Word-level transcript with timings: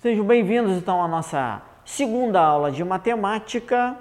Sejam 0.00 0.24
bem-vindos 0.24 0.78
então 0.78 1.02
à 1.02 1.06
nossa 1.06 1.60
segunda 1.84 2.40
aula 2.40 2.72
de 2.72 2.82
matemática. 2.82 3.98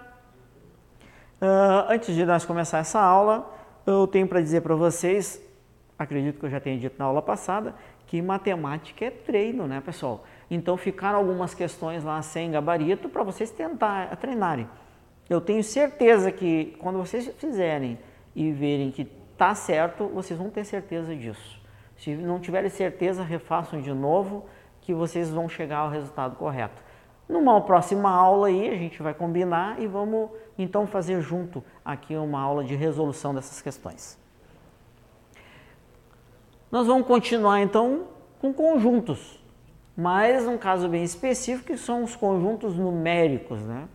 Uh, 1.42 1.92
antes 1.92 2.16
de 2.16 2.26
nós 2.26 2.46
começar 2.46 2.78
essa 2.78 3.02
aula, 3.02 3.54
eu 3.86 4.08
tenho 4.08 4.26
para 4.26 4.40
dizer 4.40 4.62
para 4.62 4.74
vocês, 4.76 5.46
acredito 5.98 6.40
que 6.40 6.46
eu 6.46 6.50
já 6.50 6.62
tenha 6.62 6.80
dito 6.80 6.96
na 6.98 7.04
aula 7.04 7.22
passada, 7.22 7.76
que 8.08 8.22
matemática 8.22 9.04
é 9.04 9.12
treino, 9.12 9.68
né, 9.68 9.82
pessoal? 9.82 10.24
Então 10.50 10.78
ficaram 10.78 11.18
algumas 11.20 11.54
questões 11.54 12.02
lá 12.02 12.22
sem 12.22 12.50
gabarito 12.50 13.10
para 13.10 13.22
vocês 13.22 13.52
tentar 13.52 14.16
treinarem. 14.16 14.70
Eu 15.30 15.42
tenho 15.42 15.62
certeza 15.62 16.32
que 16.32 16.78
quando 16.80 16.98
vocês 16.98 17.28
fizerem 17.38 18.00
e 18.34 18.54
verem 18.54 18.90
que 18.90 19.06
está 19.34 19.54
certo, 19.54 20.08
vocês 20.08 20.40
vão 20.40 20.50
ter 20.50 20.64
certeza 20.64 21.14
disso. 21.14 21.60
Se 21.98 22.16
não 22.16 22.40
tiverem 22.40 22.70
certeza, 22.70 23.22
refaçam 23.22 23.82
de 23.82 23.92
novo 23.92 24.46
que 24.90 24.94
vocês 24.96 25.30
vão 25.30 25.48
chegar 25.48 25.78
ao 25.78 25.90
resultado 25.92 26.36
correto. 26.36 26.82
Numa 27.28 27.62
próxima 27.62 28.10
aula 28.10 28.48
aí 28.48 28.70
a 28.70 28.76
gente 28.76 29.04
vai 29.04 29.14
combinar 29.14 29.80
e 29.80 29.86
vamos 29.86 30.32
então 30.58 30.88
fazer 30.88 31.22
junto 31.22 31.64
aqui 31.86 32.16
uma 32.16 32.42
aula 32.42 32.64
de 32.64 32.74
resolução 32.74 33.32
dessas 33.32 33.62
questões. 33.62 34.18
Nós 36.72 36.88
vamos 36.88 37.06
continuar 37.06 37.62
então 37.62 38.08
com 38.42 38.52
conjuntos, 38.52 39.40
mas 39.96 40.48
um 40.48 40.58
caso 40.58 40.90
bem 40.90 41.04
específico 41.04 41.68
que 41.68 41.78
são 41.78 42.04
os 42.04 42.16
conjuntos 42.16 42.76
numéricos, 42.76 43.62
né? 43.62 43.88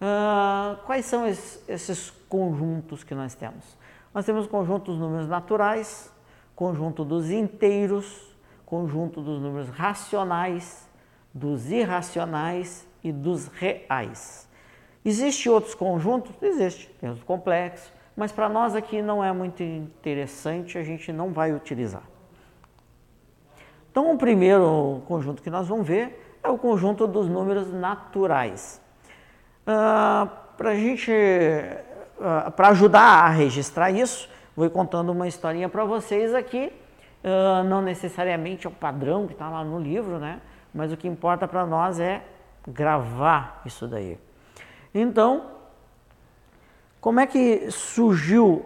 Uh, 0.00 0.76
quais 0.86 1.06
são 1.06 1.24
esses 1.24 2.10
conjuntos 2.28 3.04
que 3.04 3.14
nós 3.14 3.32
temos? 3.36 3.78
Nós 4.12 4.26
temos 4.26 4.46
o 4.46 4.48
conjunto 4.48 4.90
dos 4.90 4.98
números 4.98 5.28
naturais, 5.28 6.12
conjunto 6.56 7.04
dos 7.04 7.30
inteiros, 7.30 8.25
conjunto 8.66 9.20
dos 9.22 9.40
números 9.40 9.68
racionais, 9.68 10.90
dos 11.32 11.70
irracionais 11.70 12.86
e 13.02 13.12
dos 13.12 13.46
reais. 13.46 14.48
Existem 15.04 15.52
outros 15.52 15.74
conjuntos? 15.74 16.34
Existe, 16.42 16.88
tem 17.00 17.08
os 17.08 17.22
complexos, 17.22 17.92
mas 18.16 18.32
para 18.32 18.48
nós 18.48 18.74
aqui 18.74 19.00
não 19.00 19.22
é 19.22 19.32
muito 19.32 19.62
interessante, 19.62 20.76
a 20.76 20.82
gente 20.82 21.12
não 21.12 21.32
vai 21.32 21.52
utilizar. 21.54 22.02
Então, 23.90 24.12
o 24.12 24.18
primeiro 24.18 25.00
conjunto 25.06 25.40
que 25.40 25.48
nós 25.48 25.68
vamos 25.68 25.86
ver 25.86 26.36
é 26.42 26.48
o 26.48 26.58
conjunto 26.58 27.06
dos 27.06 27.28
números 27.28 27.72
naturais. 27.72 28.80
Ah, 29.64 30.28
para 30.56 30.74
gente, 30.74 31.12
ah, 32.20 32.50
para 32.50 32.68
ajudar 32.68 33.24
a 33.24 33.28
registrar 33.28 33.90
isso, 33.90 34.28
vou 34.56 34.68
contando 34.68 35.12
uma 35.12 35.28
historinha 35.28 35.68
para 35.68 35.84
vocês 35.84 36.34
aqui 36.34 36.72
uh, 37.24 37.64
não 37.64 37.82
necessariamente 37.82 38.66
é 38.66 38.70
o 38.70 38.72
padrão 38.72 39.26
que 39.26 39.32
está 39.32 39.48
lá 39.48 39.64
no 39.64 39.78
livro, 39.78 40.18
né? 40.18 40.40
Mas 40.72 40.92
o 40.92 40.96
que 40.96 41.08
importa 41.08 41.48
para 41.48 41.64
nós 41.64 41.98
é 42.00 42.22
gravar 42.66 43.62
isso 43.64 43.86
daí. 43.86 44.18
Então, 44.94 45.50
como 47.00 47.20
é 47.20 47.26
que 47.26 47.70
surgiu 47.70 48.64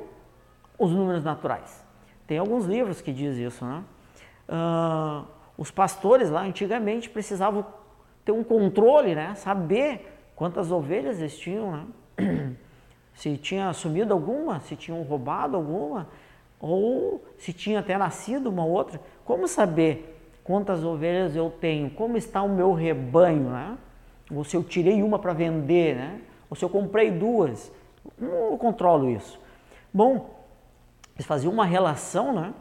os 0.78 0.91
números 0.91 1.23
naturais? 1.23 1.84
Tem 2.27 2.39
alguns 2.39 2.65
livros 2.65 3.01
que 3.01 3.12
diz 3.12 3.37
isso, 3.37 3.65
né? 3.65 3.84
Uh, 4.48 5.27
os 5.59 5.71
pastores 5.71 6.31
lá 6.31 6.43
antigamente 6.43 7.11
precisavam 7.11 7.67
ter 8.25 8.33
um 8.33 8.43
controle, 8.43 9.15
né? 9.15 9.34
Saber 9.34 10.33
quantas 10.34 10.73
ovelhas 10.73 11.19
eles 11.19 11.39
tinham, 11.39 11.73
né? 12.17 12.56
Se 13.15 13.37
tinha 13.37 13.71
sumido 13.75 14.15
alguma, 14.15 14.61
se 14.61 14.75
tinham 14.75 15.03
roubado 15.03 15.55
alguma, 15.55 16.09
ou 16.61 17.25
se 17.39 17.53
tinha 17.53 17.80
até 17.80 17.97
nascido 17.97 18.48
uma 18.48 18.64
outra, 18.64 19.00
como 19.25 19.48
saber 19.48 20.20
quantas 20.44 20.84
ovelhas 20.84 21.34
eu 21.34 21.50
tenho, 21.50 21.91
como 21.91 22.16
está 22.16 22.42
o 22.42 22.48
meu 22.48 22.72
rebanho, 22.72 23.50
né? 23.50 23.78
Ou 24.34 24.44
se 24.44 24.56
eu 24.56 24.62
tirei 24.62 25.03
uma 25.03 25.19
para 25.19 25.33
vender, 25.33 25.97
né? 25.97 26.20
Ou 26.48 26.56
se 26.56 26.65
eu 26.65 26.69
comprei 26.69 27.10
duas, 27.10 27.72
não 28.19 28.56
controlo 28.59 29.09
isso. 29.09 29.41
Bom, 29.93 30.38
eles 31.15 31.26
faziam 31.26 31.53
uma 31.53 31.65
relação, 31.65 32.32
né? 32.32 32.53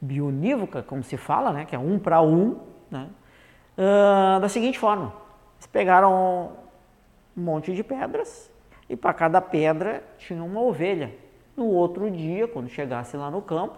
Bionívoca, 0.00 0.82
como 0.82 1.02
se 1.02 1.16
fala, 1.16 1.52
né? 1.52 1.64
Que 1.64 1.74
é 1.74 1.78
um 1.78 1.98
para 1.98 2.20
um, 2.22 2.58
né? 2.90 3.08
Uh, 3.76 4.40
da 4.40 4.48
seguinte 4.48 4.78
forma: 4.78 5.12
eles 5.56 5.66
pegaram 5.66 6.52
um 7.36 7.42
monte 7.42 7.74
de 7.74 7.82
pedras 7.82 8.50
e 8.88 8.96
para 8.96 9.14
cada 9.14 9.40
pedra 9.40 10.02
tinha 10.18 10.42
uma 10.42 10.60
ovelha. 10.60 11.14
No 11.60 11.66
outro 11.66 12.10
dia, 12.10 12.48
quando 12.48 12.70
chegasse 12.70 13.18
lá 13.18 13.30
no 13.30 13.42
campo, 13.42 13.76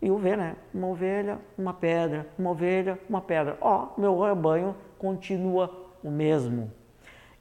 iam 0.00 0.16
ver, 0.16 0.38
né? 0.38 0.56
Uma 0.72 0.86
ovelha, 0.86 1.38
uma 1.58 1.74
pedra, 1.74 2.26
uma 2.38 2.52
ovelha, 2.52 2.98
uma 3.06 3.20
pedra. 3.20 3.58
Ó, 3.60 3.88
meu 3.98 4.18
rebanho 4.18 4.74
continua 4.96 5.70
o 6.02 6.10
mesmo. 6.10 6.72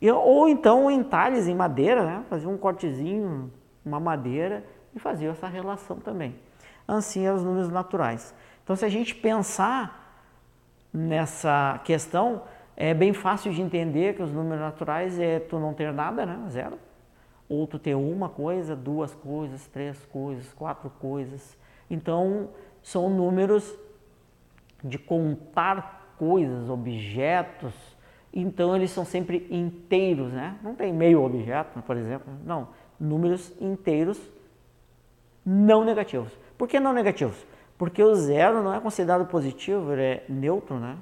E, 0.01 0.11
ou 0.11 0.49
então 0.49 0.91
em 0.91 1.01
talhes, 1.01 1.47
em 1.47 1.55
madeira, 1.55 2.03
né? 2.03 2.25
Fazia 2.29 2.49
um 2.49 2.57
cortezinho, 2.57 3.49
uma 3.85 3.97
madeira 3.97 4.65
e 4.93 4.99
fazia 4.99 5.29
essa 5.29 5.47
relação 5.47 5.95
também. 6.01 6.35
Assim 6.85 7.25
eram 7.25 7.37
os 7.37 7.43
números 7.45 7.69
naturais. 7.69 8.35
Então, 8.65 8.75
se 8.75 8.83
a 8.83 8.89
gente 8.89 9.15
pensar 9.15 10.21
nessa 10.91 11.79
questão, 11.85 12.41
é 12.75 12.93
bem 12.93 13.13
fácil 13.13 13.53
de 13.53 13.61
entender 13.61 14.17
que 14.17 14.21
os 14.21 14.33
números 14.33 14.59
naturais 14.59 15.17
é 15.17 15.39
tu 15.39 15.57
não 15.57 15.73
ter 15.73 15.93
nada, 15.93 16.25
né? 16.25 16.37
Zero 16.49 16.77
outro 17.49 17.79
ter 17.79 17.95
uma 17.95 18.29
coisa, 18.29 18.75
duas 18.75 19.13
coisas, 19.13 19.67
três 19.67 19.97
coisas, 20.05 20.51
quatro 20.53 20.89
coisas. 20.89 21.57
Então, 21.89 22.49
são 22.81 23.09
números 23.09 23.77
de 24.83 24.97
contar 24.97 26.15
coisas, 26.17 26.69
objetos. 26.69 27.73
Então, 28.33 28.75
eles 28.75 28.91
são 28.91 29.05
sempre 29.05 29.47
inteiros, 29.49 30.31
né? 30.31 30.57
Não 30.61 30.75
tem 30.75 30.93
meio 30.93 31.23
objeto, 31.23 31.81
por 31.81 31.97
exemplo. 31.97 32.33
Não, 32.45 32.69
números 32.99 33.53
inteiros 33.61 34.19
não 35.45 35.85
negativos. 35.85 36.37
Por 36.57 36.67
que 36.67 36.79
não 36.79 36.91
negativos? 36.91 37.45
Porque 37.77 38.03
o 38.03 38.13
zero 38.15 38.61
não 38.63 38.73
é 38.73 38.79
considerado 38.79 39.27
positivo, 39.27 39.93
ele 39.93 40.01
é 40.01 40.25
neutro, 40.27 40.79
né? 40.79 40.97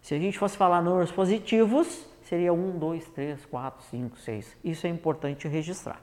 Se 0.00 0.14
a 0.14 0.18
gente 0.18 0.38
fosse 0.38 0.56
falar 0.56 0.82
números 0.82 1.10
positivos, 1.10 2.06
seria 2.28 2.52
1, 2.52 2.78
2, 2.78 3.08
3, 3.08 3.46
4, 3.46 3.84
5, 3.90 4.18
6. 4.18 4.56
Isso 4.62 4.86
é 4.86 4.90
importante 4.90 5.48
registrar. 5.48 6.00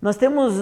Nós 0.00 0.16
temos 0.16 0.54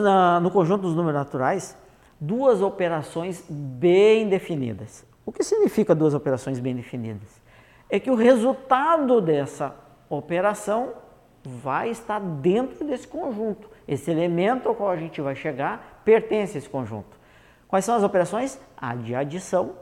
no 0.43 0.51
conjunto 0.51 0.83
dos 0.83 0.97
números 0.97 1.21
naturais 1.21 1.77
duas 2.19 2.63
operações 2.63 3.45
bem 3.49 4.29
definidas. 4.29 5.05
O 5.27 5.33
que 5.33 5.43
significa 5.43 5.95
duas 5.95 6.15
operações 6.15 6.59
bem 6.59 6.75
definidas? 6.75 7.43
É 7.91 8.01
que 8.01 8.11
o 8.11 8.15
resultado 8.15 9.21
dessa 9.21 9.77
operação 10.09 10.95
vai 11.45 11.91
estar 11.91 12.19
dentro 12.19 12.85
desse 12.87 13.07
conjunto. 13.07 13.69
Esse 13.87 14.11
elemento 14.11 14.69
ao 14.69 14.75
qual 14.75 14.91
a 14.91 14.97
gente 14.97 15.21
vai 15.21 15.37
chegar 15.37 16.01
pertence 16.05 16.57
a 16.57 16.59
esse 16.59 16.69
conjunto. 16.69 17.17
Quais 17.69 17.85
são 17.85 17.95
as 17.95 18.03
operações? 18.03 18.59
A 18.77 18.95
de 18.95 19.15
adição 19.15 19.75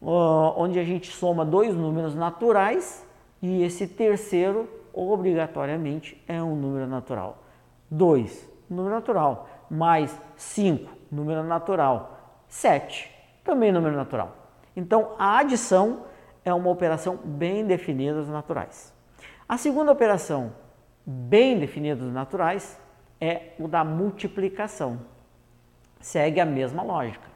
onde 0.00 0.78
a 0.78 0.84
gente 0.84 1.10
soma 1.10 1.44
dois 1.44 1.74
números 1.74 2.14
naturais 2.14 3.06
e 3.40 3.62
esse 3.62 3.86
terceiro 3.86 4.68
obrigatoriamente 4.92 6.22
é 6.26 6.42
um 6.42 6.56
número 6.56 6.86
natural. 6.86 7.42
2, 7.90 8.48
número 8.68 8.94
natural, 8.94 9.48
mais 9.70 10.18
5, 10.36 10.90
número 11.10 11.42
natural, 11.44 12.44
7, 12.48 13.10
também 13.44 13.70
número 13.70 13.94
natural. 13.94 14.34
Então, 14.74 15.12
a 15.18 15.38
adição 15.38 16.04
é 16.44 16.52
uma 16.52 16.70
operação 16.70 17.18
bem 17.24 17.66
definida 17.66 18.20
dos 18.20 18.28
naturais. 18.28 18.92
A 19.48 19.56
segunda 19.56 19.92
operação 19.92 20.52
bem 21.04 21.58
definida 21.58 22.02
dos 22.02 22.12
naturais 22.12 22.78
é 23.20 23.52
o 23.58 23.68
da 23.68 23.84
multiplicação. 23.84 25.00
Segue 26.00 26.40
a 26.40 26.44
mesma 26.44 26.82
lógica. 26.82 27.28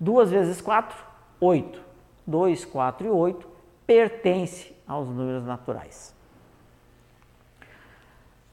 2 0.00 0.30
vezes 0.30 0.60
4, 0.60 0.96
8. 1.40 1.91
2, 2.26 2.64
4 2.64 3.06
e 3.06 3.10
8 3.10 3.48
pertence 3.86 4.74
aos 4.86 5.08
números 5.08 5.44
naturais. 5.44 6.14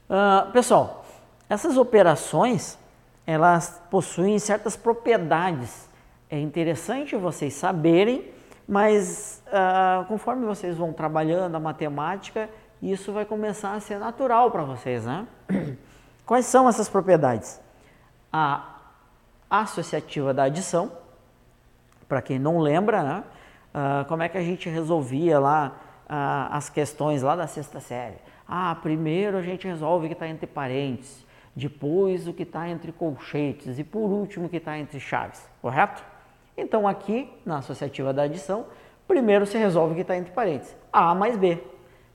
Uh, 0.08 0.50
pessoal, 0.52 1.04
essas 1.48 1.76
operações 1.76 2.78
elas 3.26 3.80
possuem 3.90 4.38
certas 4.38 4.76
propriedades. 4.76 5.88
É 6.28 6.38
interessante 6.38 7.14
vocês 7.14 7.54
saberem, 7.54 8.32
mas 8.66 9.42
uh, 9.46 10.04
conforme 10.06 10.44
vocês 10.46 10.76
vão 10.76 10.92
trabalhando 10.92 11.54
a 11.54 11.60
matemática, 11.60 12.48
isso 12.82 13.12
vai 13.12 13.24
começar 13.24 13.74
a 13.74 13.80
ser 13.80 13.98
natural 13.98 14.50
para 14.50 14.64
vocês, 14.64 15.04
né? 15.04 15.26
Quais 16.26 16.46
são 16.46 16.68
essas 16.68 16.88
propriedades? 16.88 17.60
A 18.32 18.78
associativa 19.48 20.32
da 20.32 20.44
adição, 20.44 20.90
para 22.08 22.22
quem 22.22 22.38
não 22.38 22.58
lembra, 22.58 23.02
né? 23.02 23.24
Uh, 23.72 24.04
como 24.08 24.22
é 24.22 24.28
que 24.28 24.36
a 24.36 24.42
gente 24.42 24.68
resolvia 24.68 25.38
lá 25.38 25.76
uh, 26.06 26.54
as 26.54 26.68
questões 26.68 27.22
lá 27.22 27.36
da 27.36 27.46
sexta 27.46 27.78
série? 27.78 28.16
Ah, 28.46 28.76
primeiro 28.82 29.36
a 29.36 29.42
gente 29.42 29.66
resolve 29.66 30.06
o 30.06 30.08
que 30.08 30.14
está 30.14 30.26
entre 30.26 30.46
parênteses, 30.46 31.24
depois 31.54 32.26
o 32.26 32.32
que 32.32 32.42
está 32.42 32.68
entre 32.68 32.90
colchetes 32.90 33.78
e 33.78 33.84
por 33.84 34.10
último 34.10 34.46
o 34.46 34.48
que 34.48 34.56
está 34.56 34.76
entre 34.76 34.98
chaves, 34.98 35.48
correto? 35.62 36.02
Então 36.56 36.88
aqui 36.88 37.32
na 37.46 37.58
associativa 37.58 38.12
da 38.12 38.22
adição, 38.22 38.66
primeiro 39.06 39.46
se 39.46 39.56
resolve 39.56 39.92
o 39.92 39.94
que 39.94 40.02
está 40.02 40.16
entre 40.16 40.32
parênteses, 40.32 40.76
A 40.92 41.14
mais 41.14 41.36
B. 41.36 41.62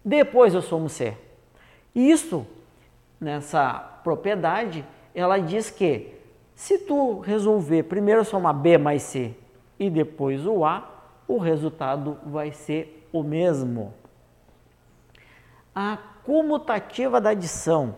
Depois 0.03 0.53
eu 0.53 0.61
somo 0.61 0.89
C. 0.89 1.17
Isso, 1.95 2.45
nessa 3.19 3.79
propriedade, 4.03 4.85
ela 5.13 5.37
diz 5.37 5.71
que 5.71 6.13
se 6.53 6.79
tu 6.79 7.19
resolver 7.19 7.83
primeiro 7.83 8.25
somar 8.25 8.53
B 8.53 8.77
mais 8.77 9.03
C 9.03 9.33
e 9.79 9.89
depois 9.89 10.45
o 10.45 10.65
A, 10.65 10.94
o 11.27 11.37
resultado 11.37 12.17
vai 12.25 12.51
ser 12.51 13.07
o 13.11 13.23
mesmo. 13.23 13.93
A 15.73 15.97
comutativa 16.23 17.19
da 17.19 17.31
adição. 17.31 17.95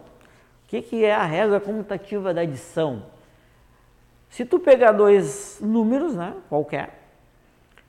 O 0.66 0.68
que, 0.68 0.82
que 0.82 1.06
é 1.06 1.14
a 1.14 1.24
regra 1.24 1.60
comutativa 1.60 2.34
da 2.34 2.42
adição? 2.42 3.04
Se 4.30 4.46
tu 4.46 4.60
pegar 4.60 4.92
dois 4.92 5.60
números, 5.62 6.16
né, 6.16 6.34
qualquer, 6.50 7.10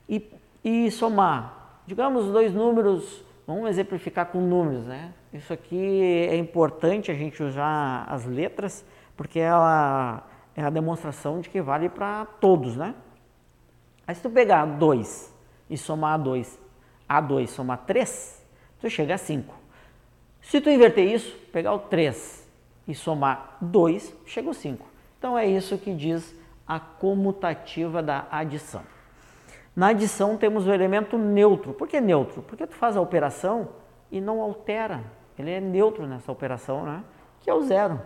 e, 0.08 0.30
e 0.64 0.90
somar, 0.90 1.82
digamos, 1.86 2.26
dois 2.26 2.54
números, 2.54 3.22
vamos 3.46 3.68
exemplificar 3.68 4.26
com 4.26 4.40
números, 4.40 4.84
né? 4.84 5.12
Isso 5.32 5.52
aqui 5.52 6.26
é 6.30 6.36
importante 6.36 7.10
a 7.10 7.14
gente 7.14 7.42
usar 7.42 8.06
as 8.08 8.24
letras, 8.24 8.84
porque 9.16 9.38
ela 9.38 10.24
é 10.56 10.62
a 10.62 10.70
demonstração 10.70 11.40
de 11.40 11.50
que 11.50 11.60
vale 11.60 11.88
para 11.88 12.24
todos, 12.40 12.76
né? 12.76 12.94
Aí 14.08 14.14
se 14.14 14.22
tu 14.22 14.30
pegar 14.30 14.64
2 14.64 15.34
e 15.68 15.76
somar 15.76 16.18
A2, 16.18 16.58
A2 17.06 17.46
somar 17.46 17.84
3, 17.86 18.42
tu 18.80 18.88
chega 18.88 19.16
a 19.16 19.18
5. 19.18 19.54
Se 20.40 20.62
tu 20.62 20.70
inverter 20.70 21.06
isso, 21.06 21.36
pegar 21.52 21.74
o 21.74 21.78
3 21.78 22.48
e 22.86 22.94
somar 22.94 23.58
2, 23.60 24.14
chega 24.24 24.48
a 24.48 24.54
5. 24.54 24.82
Então 25.18 25.36
é 25.36 25.46
isso 25.46 25.76
que 25.76 25.92
diz 25.92 26.34
a 26.66 26.80
comutativa 26.80 28.02
da 28.02 28.26
adição. 28.30 28.80
Na 29.76 29.88
adição 29.88 30.38
temos 30.38 30.66
o 30.66 30.72
elemento 30.72 31.18
neutro. 31.18 31.74
Por 31.74 31.86
que 31.86 32.00
neutro? 32.00 32.40
Porque 32.40 32.66
tu 32.66 32.76
faz 32.76 32.96
a 32.96 33.02
operação 33.02 33.68
e 34.10 34.22
não 34.22 34.40
altera. 34.40 35.04
Ele 35.38 35.50
é 35.50 35.60
neutro 35.60 36.06
nessa 36.06 36.32
operação, 36.32 36.86
né? 36.86 37.04
Que 37.40 37.50
é 37.50 37.54
o 37.54 37.60
zero. 37.60 38.00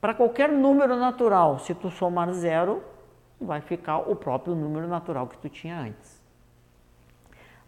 Para 0.00 0.14
qualquer 0.14 0.48
número 0.48 0.96
natural, 0.96 1.60
se 1.60 1.74
tu 1.74 1.90
somar 1.90 2.32
zero, 2.32 2.82
vai 3.44 3.60
ficar 3.60 3.98
o 3.98 4.16
próprio 4.16 4.54
número 4.54 4.88
natural 4.88 5.26
que 5.26 5.38
tu 5.38 5.48
tinha 5.48 5.78
antes. 5.78 6.20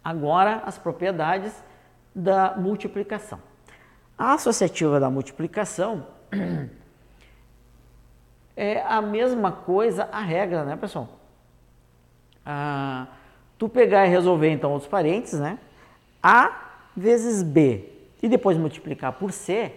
Agora, 0.03 0.62
as 0.67 0.76
propriedades 0.76 1.65
da 2.15 2.55
multiplicação. 2.56 3.41
A 4.17 4.35
associativa 4.35 5.00
da 5.00 5.11
multiplicação 5.11 6.06
é 8.56 8.81
a 8.82 9.03
mesma 9.03 9.50
coisa 9.50 10.09
a 10.12 10.21
regra, 10.21 10.65
né, 10.65 10.76
pessoal? 10.76 11.09
Ah, 12.44 13.09
tu 13.59 13.69
pegar 13.69 14.06
e 14.06 14.11
resolver 14.11 14.50
então 14.50 14.75
os 14.75 14.87
parênteses, 14.87 15.41
né? 15.41 15.59
A 16.23 16.73
vezes 16.97 17.43
B 17.43 17.88
e 18.23 18.29
depois 18.29 18.56
multiplicar 18.56 19.12
por 19.15 19.32
C 19.32 19.73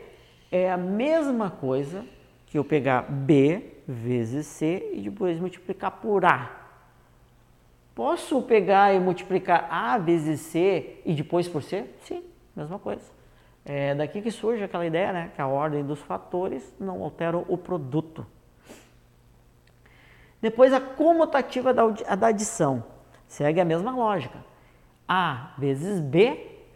é 0.51 0.71
a 0.71 0.77
mesma 0.77 1.49
coisa 1.49 2.05
que 2.45 2.57
eu 2.57 2.63
pegar 2.63 3.03
B 3.03 3.76
vezes 3.87 4.45
C 4.47 4.91
e 4.93 5.01
depois 5.01 5.39
multiplicar 5.39 5.91
por 5.91 6.25
A. 6.25 6.51
Posso 7.95 8.41
pegar 8.43 8.93
e 8.93 8.99
multiplicar 8.99 9.67
A 9.71 9.97
vezes 9.97 10.41
C 10.41 11.01
e 11.05 11.13
depois 11.13 11.47
por 11.47 11.63
C? 11.63 11.85
Sim, 12.03 12.23
mesma 12.55 12.77
coisa. 12.77 13.17
É 13.65 13.95
daqui 13.95 14.21
que 14.21 14.31
surge 14.31 14.63
aquela 14.63 14.85
ideia, 14.85 15.11
né? 15.11 15.31
Que 15.35 15.41
a 15.41 15.47
ordem 15.47 15.83
dos 15.83 15.99
fatores 15.99 16.73
não 16.79 17.03
altera 17.03 17.37
o 17.37 17.57
produto. 17.57 18.25
Depois 20.41 20.71
a 20.71 20.79
comutativa 20.79 21.73
da, 21.73 21.87
da 21.87 22.27
adição. 22.27 22.83
Segue 23.27 23.59
a 23.59 23.65
mesma 23.65 23.91
lógica. 23.91 24.37
A 25.07 25.53
vezes 25.57 25.99
B 25.99 26.25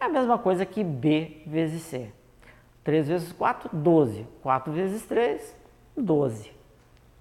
é 0.00 0.04
a 0.04 0.08
mesma 0.08 0.38
coisa 0.38 0.66
que 0.66 0.82
B 0.82 1.42
vezes 1.46 1.82
C. 1.82 2.12
3 2.82 3.08
vezes 3.08 3.32
4, 3.32 3.70
12. 3.72 4.26
4 4.42 4.72
vezes 4.72 5.02
3, 5.06 5.56
12. 5.96 6.61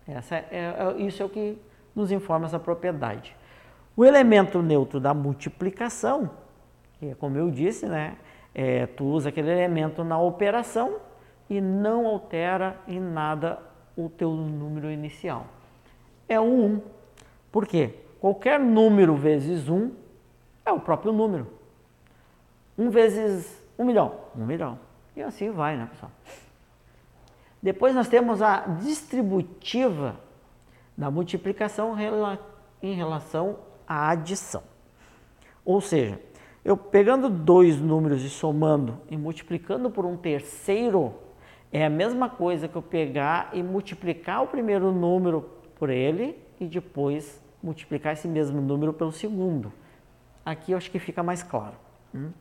Essa 0.07 0.35
é, 0.35 0.47
é, 0.51 1.01
isso 1.01 1.21
é 1.21 1.25
o 1.25 1.29
que 1.29 1.57
nos 1.95 2.11
informa 2.11 2.45
essa 2.45 2.59
propriedade. 2.59 3.35
O 3.95 4.05
elemento 4.05 4.61
neutro 4.61 4.99
da 4.99 5.13
multiplicação, 5.13 6.29
que 6.99 7.09
é 7.09 7.15
como 7.15 7.37
eu 7.37 7.51
disse, 7.51 7.85
né, 7.85 8.17
é, 8.53 8.85
tu 8.85 9.05
usa 9.05 9.29
aquele 9.29 9.51
elemento 9.51 10.03
na 10.03 10.19
operação 10.19 10.97
e 11.49 11.59
não 11.61 12.07
altera 12.07 12.77
em 12.87 12.99
nada 12.99 13.59
o 13.95 14.09
teu 14.09 14.31
número 14.31 14.89
inicial 14.89 15.45
é 16.31 16.39
o 16.39 16.43
1. 16.43 16.81
Por 17.51 17.67
quê? 17.67 17.93
Qualquer 18.19 18.59
número 18.59 19.15
vezes 19.15 19.67
1 19.67 19.91
é 20.65 20.71
o 20.71 20.79
próprio 20.79 21.11
número. 21.11 21.47
1 22.77 22.89
vezes 22.89 23.61
1 23.77 23.83
milhão, 23.83 24.15
1 24.35 24.45
milhão. 24.45 24.79
E 25.15 25.21
assim 25.21 25.51
vai, 25.51 25.75
né, 25.75 25.87
pessoal? 25.91 26.11
Depois 27.61 27.93
nós 27.93 28.07
temos 28.07 28.41
a 28.41 28.59
distributiva 28.81 30.19
da 30.97 31.11
multiplicação 31.11 31.95
em 32.81 32.93
relação 32.93 33.59
à 33.87 34.09
adição. 34.09 34.63
Ou 35.63 35.79
seja, 35.79 36.19
eu 36.63 36.75
pegando 36.75 37.29
dois 37.29 37.79
números 37.79 38.23
e 38.23 38.29
somando 38.29 38.99
e 39.09 39.17
multiplicando 39.17 39.89
por 39.89 40.05
um 40.05 40.17
terceiro, 40.17 41.13
é 41.71 41.85
a 41.85 41.89
mesma 41.89 42.29
coisa 42.29 42.67
que 42.67 42.75
eu 42.75 42.81
pegar 42.81 43.49
e 43.53 43.63
multiplicar 43.63 44.43
o 44.43 44.47
primeiro 44.47 44.91
número 44.91 45.49
por 45.75 45.89
ele 45.89 46.37
e 46.59 46.65
depois 46.65 47.41
multiplicar 47.63 48.13
esse 48.13 48.27
mesmo 48.27 48.61
número 48.61 48.93
pelo 48.93 49.11
segundo. 49.11 49.71
Aqui 50.45 50.71
eu 50.71 50.77
acho 50.77 50.91
que 50.91 50.99
fica 50.99 51.23
mais 51.23 51.43
claro. 51.43 51.75
Hum? 52.13 52.31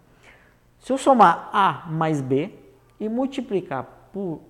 Se 0.79 0.93
eu 0.93 0.99
somar 0.99 1.51
A 1.53 1.87
mais 1.91 2.21
B 2.21 2.51
e 2.99 3.09
multiplicar 3.09 3.85
por. 4.13 4.41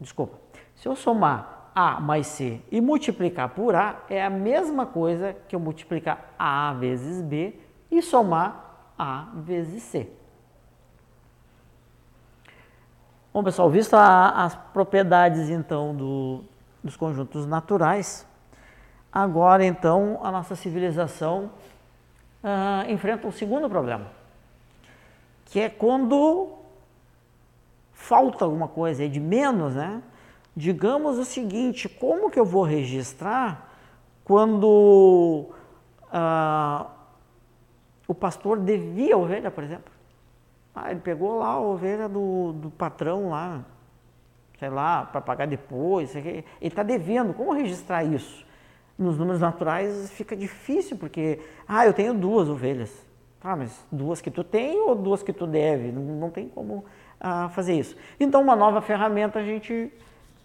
Desculpa. 0.00 0.38
Se 0.74 0.88
eu 0.88 0.96
somar 0.96 1.70
A 1.74 2.00
mais 2.00 2.26
C 2.26 2.60
e 2.70 2.80
multiplicar 2.80 3.50
por 3.50 3.74
A, 3.74 4.02
é 4.08 4.24
a 4.24 4.30
mesma 4.30 4.86
coisa 4.86 5.36
que 5.46 5.54
eu 5.54 5.60
multiplicar 5.60 6.34
A 6.38 6.72
vezes 6.72 7.22
B 7.22 7.54
e 7.90 8.00
somar 8.00 8.92
A 8.98 9.28
vezes 9.34 9.82
C. 9.82 10.10
Bom, 13.32 13.44
pessoal, 13.44 13.70
visto 13.70 13.94
a, 13.94 14.44
as 14.44 14.54
propriedades 14.72 15.50
então 15.50 15.94
do, 15.94 16.42
dos 16.82 16.96
conjuntos 16.96 17.46
naturais. 17.46 18.26
Agora, 19.12 19.64
então, 19.64 20.18
a 20.22 20.32
nossa 20.32 20.56
civilização 20.56 21.50
ah, 22.42 22.84
enfrenta 22.88 23.26
um 23.26 23.32
segundo 23.32 23.68
problema, 23.68 24.06
que 25.44 25.60
é 25.60 25.68
quando 25.68 26.59
falta 28.00 28.44
alguma 28.44 28.66
coisa, 28.66 29.04
é 29.04 29.08
de 29.08 29.20
menos, 29.20 29.74
né? 29.74 30.02
Digamos 30.56 31.18
o 31.18 31.24
seguinte, 31.24 31.88
como 31.88 32.30
que 32.30 32.40
eu 32.40 32.44
vou 32.44 32.62
registrar 32.62 33.70
quando 34.24 35.50
ah, 36.10 36.86
o 38.08 38.14
pastor 38.14 38.58
devia 38.58 39.14
a 39.14 39.18
ovelha, 39.18 39.50
por 39.50 39.62
exemplo? 39.62 39.92
Ah, 40.74 40.90
ele 40.90 41.00
pegou 41.00 41.38
lá 41.38 41.48
a 41.48 41.60
ovelha 41.60 42.08
do, 42.08 42.52
do 42.54 42.70
patrão 42.70 43.30
lá, 43.30 43.64
sei 44.58 44.70
lá, 44.70 45.04
para 45.04 45.20
pagar 45.20 45.46
depois, 45.46 46.14
ele 46.16 46.44
está 46.60 46.82
devendo, 46.82 47.34
como 47.34 47.52
registrar 47.52 48.02
isso? 48.02 48.44
Nos 48.98 49.18
números 49.18 49.40
naturais 49.40 50.10
fica 50.12 50.34
difícil, 50.34 50.96
porque, 50.96 51.38
ah, 51.68 51.86
eu 51.86 51.92
tenho 51.92 52.14
duas 52.14 52.48
ovelhas. 52.48 53.06
Ah, 53.42 53.56
mas 53.56 53.86
duas 53.90 54.20
que 54.20 54.30
tu 54.30 54.42
tem 54.42 54.78
ou 54.80 54.94
duas 54.94 55.22
que 55.22 55.32
tu 55.32 55.46
deve? 55.46 55.92
Não, 55.92 56.02
não 56.02 56.30
tem 56.30 56.48
como 56.48 56.84
ah, 57.20 57.48
fazer 57.50 57.78
isso. 57.78 57.94
Então, 58.18 58.40
uma 58.40 58.56
nova 58.56 58.80
ferramenta 58.80 59.38
a 59.38 59.44
gente 59.44 59.92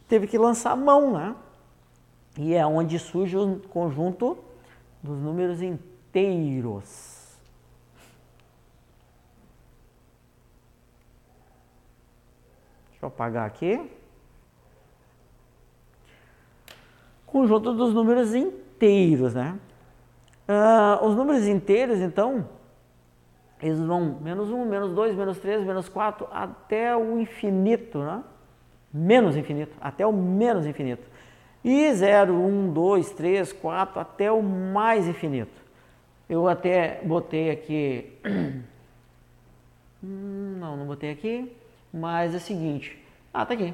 teve 0.08 0.28
que 0.28 0.38
lançar 0.38 0.72
a 0.72 0.76
mão, 0.76 1.14
né? 1.14 1.36
E 2.38 2.54
é 2.54 2.66
onde 2.66 3.00
surge 3.00 3.38
o 3.38 3.60
conjunto 3.70 4.38
dos 5.02 5.18
números 5.18 5.62
inteiros. 5.62 7.38
Deixa 12.92 13.06
eu 13.06 13.08
apagar 13.08 13.48
aqui. 13.48 13.80
conjunto 17.36 17.74
dos 17.74 17.94
números 17.94 18.34
inteiros, 18.34 19.34
né? 19.34 19.60
Uh, 20.48 21.06
os 21.06 21.16
números 21.18 21.46
inteiros, 21.46 22.00
então, 22.00 22.48
eles 23.62 23.80
vão 23.80 24.18
menos 24.22 24.50
1, 24.50 24.66
menos 24.66 24.92
2, 24.94 25.16
menos 25.16 25.38
3, 25.40 25.66
menos 25.66 25.90
4, 25.90 26.28
até 26.32 26.96
o 26.96 27.20
infinito, 27.20 28.00
né? 28.00 28.24
Menos 28.94 29.36
infinito, 29.36 29.76
até 29.82 30.06
o 30.06 30.12
menos 30.12 30.66
infinito. 30.66 31.08
E 31.64 31.92
0, 31.94 32.34
1, 32.34 32.74
2, 32.74 33.12
3, 33.12 33.54
4, 33.54 34.00
até 34.00 34.32
o 34.32 34.42
mais 34.42 35.08
infinito. 35.08 35.66
Eu 36.30 36.48
até 36.48 37.02
botei 37.04 37.52
aqui. 37.52 38.14
Hum, 40.04 40.58
não, 40.60 40.78
não 40.78 40.86
botei 40.86 41.10
aqui. 41.10 41.52
Mas 41.92 42.36
é 42.36 42.38
o 42.38 42.40
seguinte. 42.40 42.96
Ah, 43.34 43.44
tá 43.44 43.56
aqui. 43.56 43.74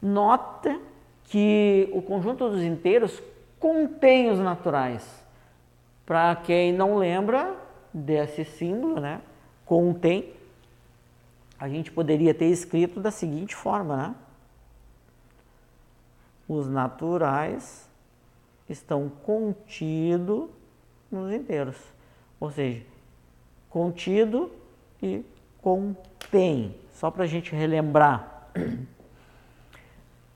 Nota 0.00 0.80
que 1.24 1.86
o 1.92 2.00
conjunto 2.00 2.48
dos 2.48 2.62
inteiros 2.62 3.22
contém 3.58 4.30
os 4.30 4.38
naturais. 4.38 5.22
Para 6.06 6.34
quem 6.36 6.72
não 6.72 6.96
lembra, 6.96 7.54
desse 7.92 8.44
símbolo, 8.44 9.00
né, 9.00 9.20
contém, 9.64 10.32
a 11.58 11.68
gente 11.68 11.92
poderia 11.92 12.32
ter 12.32 12.46
escrito 12.46 13.00
da 13.00 13.10
seguinte 13.10 13.54
forma, 13.54 13.96
né? 13.96 14.14
Os 16.48 16.66
naturais 16.66 17.88
estão 18.68 19.08
contidos 19.08 20.48
nos 21.12 21.32
inteiros. 21.32 21.76
Ou 22.40 22.50
seja, 22.50 22.82
contido 23.68 24.50
e 25.02 25.24
contém. 25.60 26.74
Só 26.92 27.10
para 27.10 27.24
a 27.24 27.26
gente 27.26 27.54
relembrar. 27.54 28.48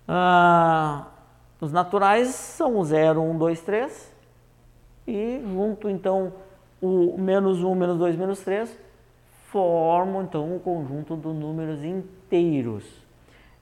Ah, 0.06 1.06
os 1.58 1.72
naturais 1.72 2.28
são 2.28 2.76
o 2.76 2.84
0, 2.84 3.22
1, 3.22 3.38
2, 3.38 3.60
3. 3.62 4.12
E 5.06 5.40
junto 5.42 5.88
então 5.88 6.34
o 6.84 7.18
menos 7.18 7.62
1, 7.62 7.74
menos 7.74 7.98
2, 7.98 8.16
menos 8.16 8.40
3 8.40 8.84
formam 9.50 10.22
então 10.22 10.50
o 10.50 10.56
um 10.56 10.58
conjunto 10.58 11.16
dos 11.16 11.34
números 11.34 11.84
inteiros. 11.84 12.84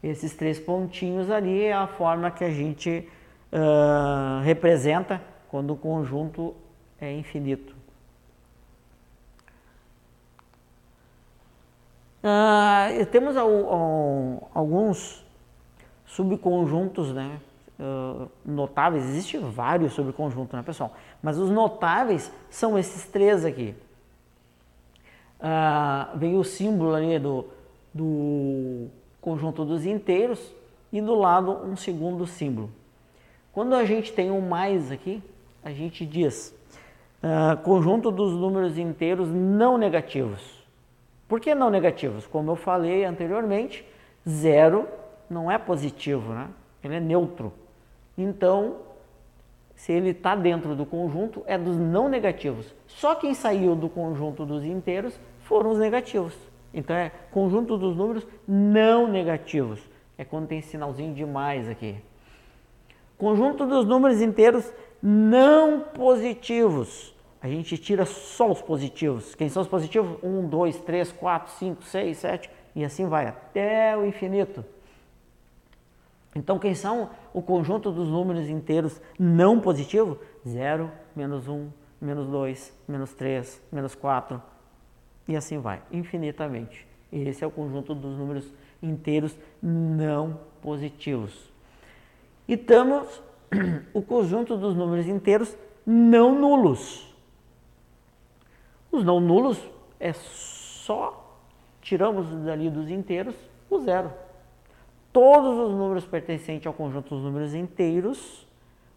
Esses 0.03 0.35
três 0.35 0.59
pontinhos 0.59 1.31
ali 1.31 1.65
é 1.65 1.73
a 1.73 1.87
forma 1.87 2.31
que 2.31 2.43
a 2.43 2.51
gente 2.51 3.07
uh, 3.53 4.43
representa 4.43 5.21
quando 5.49 5.75
o 5.75 5.77
conjunto 5.77 6.55
é 6.99 7.13
infinito. 7.13 7.77
Uh, 12.25 13.05
temos 13.07 13.37
alguns 13.37 15.23
subconjuntos 16.07 17.13
né, 17.13 17.39
uh, 17.79 18.31
notáveis, 18.45 19.05
existem 19.05 19.41
vários 19.51 19.93
subconjuntos, 19.93 20.55
né, 20.55 20.63
pessoal? 20.63 20.95
Mas 21.23 21.39
os 21.39 21.51
notáveis 21.51 22.33
são 22.51 22.79
esses 22.79 23.07
três 23.07 23.45
aqui. 23.45 23.75
Uh, 25.39 26.19
vem 26.19 26.37
o 26.37 26.45
símbolo 26.45 26.95
ali 26.95 27.19
do, 27.19 27.47
do 27.93 28.89
conjunto 29.21 29.65
dos 29.65 29.87
inteiros 29.87 30.53
e 30.93 31.01
do 31.01 31.15
lado 31.15 31.53
um 31.65 31.77
segundo 31.77 32.27
símbolo. 32.27 32.71
Quando 33.53 33.75
a 33.75 33.85
gente 33.85 34.13
tem 34.13 34.31
um 34.31 34.41
mais 34.41 34.91
aqui, 34.91 35.23
a 35.63 35.71
gente 35.71 36.05
diz 36.05 36.55
uh, 37.23 37.57
conjunto 37.63 38.11
dos 38.11 38.33
números 38.33 38.79
inteiros 38.79 39.29
não 39.29 39.79
negativos. 39.79 40.63
Por 41.29 41.41
que 41.41 41.55
não 41.55 41.71
negativos? 41.71 42.27
Como 42.27 42.51
eu 42.51 42.57
falei 42.57 43.05
anteriormente, 43.05 43.87
zero 44.29 44.89
não 45.31 45.51
é 45.51 45.57
positivo, 45.59 46.33
né? 46.33 46.49
ele 46.83 46.97
é 46.97 47.01
neutro. 47.01 47.53
Então, 48.17 48.77
se 49.83 49.93
ele 49.93 50.11
está 50.11 50.37
dentro 50.37 50.77
do 50.77 50.87
conjunto, 50.87 51.43
é 51.45 51.59
dos 51.59 51.77
não 51.77 52.09
negativos. 52.09 52.73
Só 52.87 53.17
quem 53.17 53.35
saiu 53.35 53.75
do 53.75 53.89
conjunto 53.89 54.47
dos 54.47 54.65
inteiros 54.65 55.19
foram 55.41 55.73
os 55.73 55.79
negativos. 55.81 56.33
Então, 56.73 56.95
é 56.95 57.11
conjunto 57.33 57.77
dos 57.77 57.97
números 57.97 58.25
não 58.47 59.09
negativos. 59.09 59.81
É 60.17 60.25
quando 60.25 60.47
tem 60.47 60.63
sinalzinho 60.63 61.13
de 61.13 61.27
mais 61.27 61.69
aqui. 61.69 61.97
Conjunto 63.19 63.67
dos 63.67 63.85
números 63.85 64.23
inteiros 64.23 64.73
não 65.03 65.81
positivos 65.81 67.13
a 67.41 67.49
gente 67.49 67.77
tira 67.77 68.05
só 68.07 68.53
os 68.53 68.63
positivos. 68.63 69.35
Quem 69.35 69.49
são 69.49 69.63
os 69.63 69.69
positivos? 69.69 70.17
1, 70.23 70.47
2, 70.47 70.77
3, 70.83 71.11
4, 71.11 71.53
5, 71.55 71.83
6, 71.83 72.17
7 72.17 72.51
e 72.77 72.85
assim 72.85 73.09
vai 73.09 73.27
até 73.27 73.97
o 73.97 74.07
infinito. 74.07 74.65
Então, 76.35 76.59
quem 76.59 76.75
são 76.75 77.11
o 77.33 77.43
conjunto 77.43 77.91
dos 77.91 78.09
números 78.09 78.49
inteiros 78.49 79.01
não 79.19 79.61
positivos? 79.61 80.19
0, 80.47 80.91
menos 81.15 81.47
1, 81.47 81.69
menos 82.01 82.27
2, 82.29 82.81
menos 82.89 83.13
3, 83.15 83.63
menos 83.71 83.95
4 83.95 84.43
e 85.29 85.37
assim 85.37 85.59
vai, 85.59 85.83
infinitamente. 85.93 86.87
Esse 87.13 87.45
é 87.45 87.47
o 87.47 87.51
conjunto 87.51 87.95
dos 87.95 88.17
números 88.17 88.53
inteiros 88.83 89.37
não 89.63 90.41
positivos. 90.61 91.53
E 92.49 92.57
temos 92.57 93.23
o 93.93 94.03
conjunto 94.03 94.57
dos 94.57 94.75
números 94.75 95.07
inteiros 95.07 95.57
não 95.87 96.39
nulos. 96.39 97.15
Os 98.91 99.05
não 99.05 99.21
nulos 99.21 99.59
é 100.01 100.13
só 100.13 101.39
tiramos 101.81 102.27
dali 102.45 102.71
dos 102.71 102.91
inteiros 102.91 103.35
o 103.71 103.79
zero. 103.81 104.13
Todos 105.13 105.59
os 105.59 105.75
números 105.75 106.07
pertencentes 106.07 106.67
ao 106.67 106.73
conjunto 106.73 107.15
dos 107.15 107.23
números 107.23 107.55
inteiros 107.55 108.47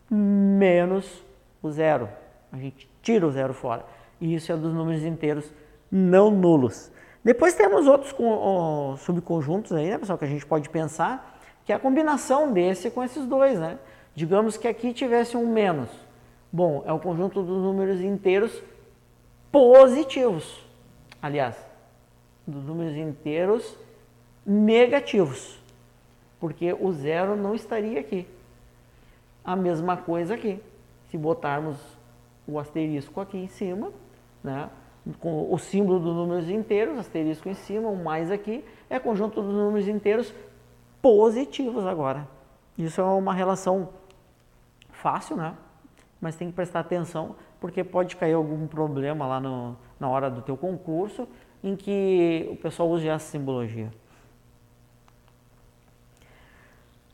menos 0.10 1.24
o 1.62 1.69
zero. 1.69 2.07
A 2.51 2.57
gente 2.57 2.89
tira 3.01 3.27
o 3.27 3.31
zero 3.31 3.53
fora. 3.53 3.86
E 4.22 4.34
isso 4.34 4.51
é 4.51 4.55
dos 4.55 4.74
números 4.74 5.03
inteiros 5.03 5.51
não 5.91 6.31
nulos. 6.31 6.91
Depois 7.24 7.53
temos 7.55 7.88
outros 7.88 8.15
subconjuntos 9.00 9.72
aí, 9.72 9.89
né, 9.89 9.98
pessoal, 9.98 10.17
que 10.17 10.25
a 10.25 10.27
gente 10.27 10.45
pode 10.45 10.69
pensar, 10.69 11.39
que 11.65 11.74
é 11.74 11.75
a 11.75 11.79
combinação 11.79 12.53
desse 12.53 12.91
com 12.91 13.03
esses 13.03 13.25
dois, 13.25 13.60
né? 13.60 13.79
Digamos 14.13 14.55
que 14.55 14.67
aqui 14.67 14.93
tivesse 14.93 15.36
um 15.36 15.51
menos. 15.51 15.89
Bom, 16.51 16.84
é 16.86 16.93
o 16.93 17.00
conjunto 17.00 17.41
dos 17.41 17.63
números 17.63 18.00
inteiros 18.00 18.62
positivos. 19.51 20.63
Aliás, 21.22 21.55
dos 22.45 22.63
números 22.63 22.95
inteiros 22.95 23.75
negativos, 24.45 25.60
porque 26.45 26.71
o 26.79 26.91
zero 26.91 27.35
não 27.35 27.55
estaria 27.55 27.99
aqui. 27.99 28.27
A 29.43 29.55
mesma 29.55 29.97
coisa 29.97 30.35
aqui. 30.35 30.61
Se 31.09 31.17
botarmos 31.17 31.75
o 32.47 32.59
asterisco 32.59 33.19
aqui 33.19 33.35
em 33.35 33.47
cima, 33.47 33.91
né, 34.43 34.69
com 35.19 35.51
o 35.51 35.57
símbolo 35.57 35.99
dos 35.99 36.13
números 36.13 36.47
inteiros, 36.47 36.99
asterisco 36.99 37.49
em 37.49 37.55
cima, 37.55 37.89
o 37.89 37.97
mais 37.97 38.29
aqui, 38.29 38.63
é 38.87 38.99
conjunto 38.99 39.41
dos 39.41 39.55
números 39.55 39.87
inteiros 39.87 40.31
positivos 41.01 41.83
agora. 41.87 42.27
Isso 42.77 43.01
é 43.01 43.03
uma 43.03 43.33
relação 43.33 43.89
fácil, 44.91 45.35
né? 45.35 45.55
Mas 46.21 46.35
tem 46.35 46.49
que 46.49 46.53
prestar 46.53 46.81
atenção 46.81 47.35
porque 47.59 47.83
pode 47.83 48.15
cair 48.17 48.33
algum 48.33 48.67
problema 48.67 49.25
lá 49.25 49.39
no, 49.39 49.75
na 49.99 50.07
hora 50.07 50.29
do 50.29 50.43
teu 50.43 50.55
concurso 50.55 51.27
em 51.63 51.75
que 51.75 52.47
o 52.51 52.55
pessoal 52.55 52.87
use 52.87 53.07
essa 53.07 53.31
simbologia. 53.31 53.89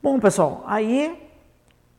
Bom, 0.04 0.20
pessoal, 0.20 0.64
aí 0.66 1.30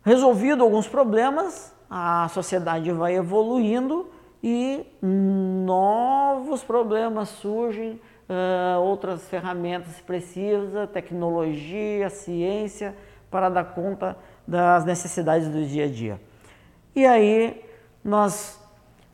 resolvido 0.04 0.64
alguns 0.64 0.88
problemas, 0.88 1.72
a 1.88 2.26
sociedade 2.30 2.90
vai 2.90 3.14
evoluindo 3.14 4.10
e 4.42 4.84
novos 5.00 6.64
problemas 6.64 7.28
surgem, 7.28 8.00
uh, 8.28 8.80
outras 8.80 9.28
ferramentas 9.28 10.00
precisam, 10.00 10.84
tecnologia, 10.88 12.10
ciência, 12.10 12.96
para 13.30 13.48
dar 13.48 13.66
conta 13.66 14.16
das 14.44 14.84
necessidades 14.84 15.46
do 15.46 15.64
dia 15.64 15.84
a 15.84 15.88
dia. 15.88 16.20
E 16.96 17.06
aí 17.06 17.64
nós 18.04 18.60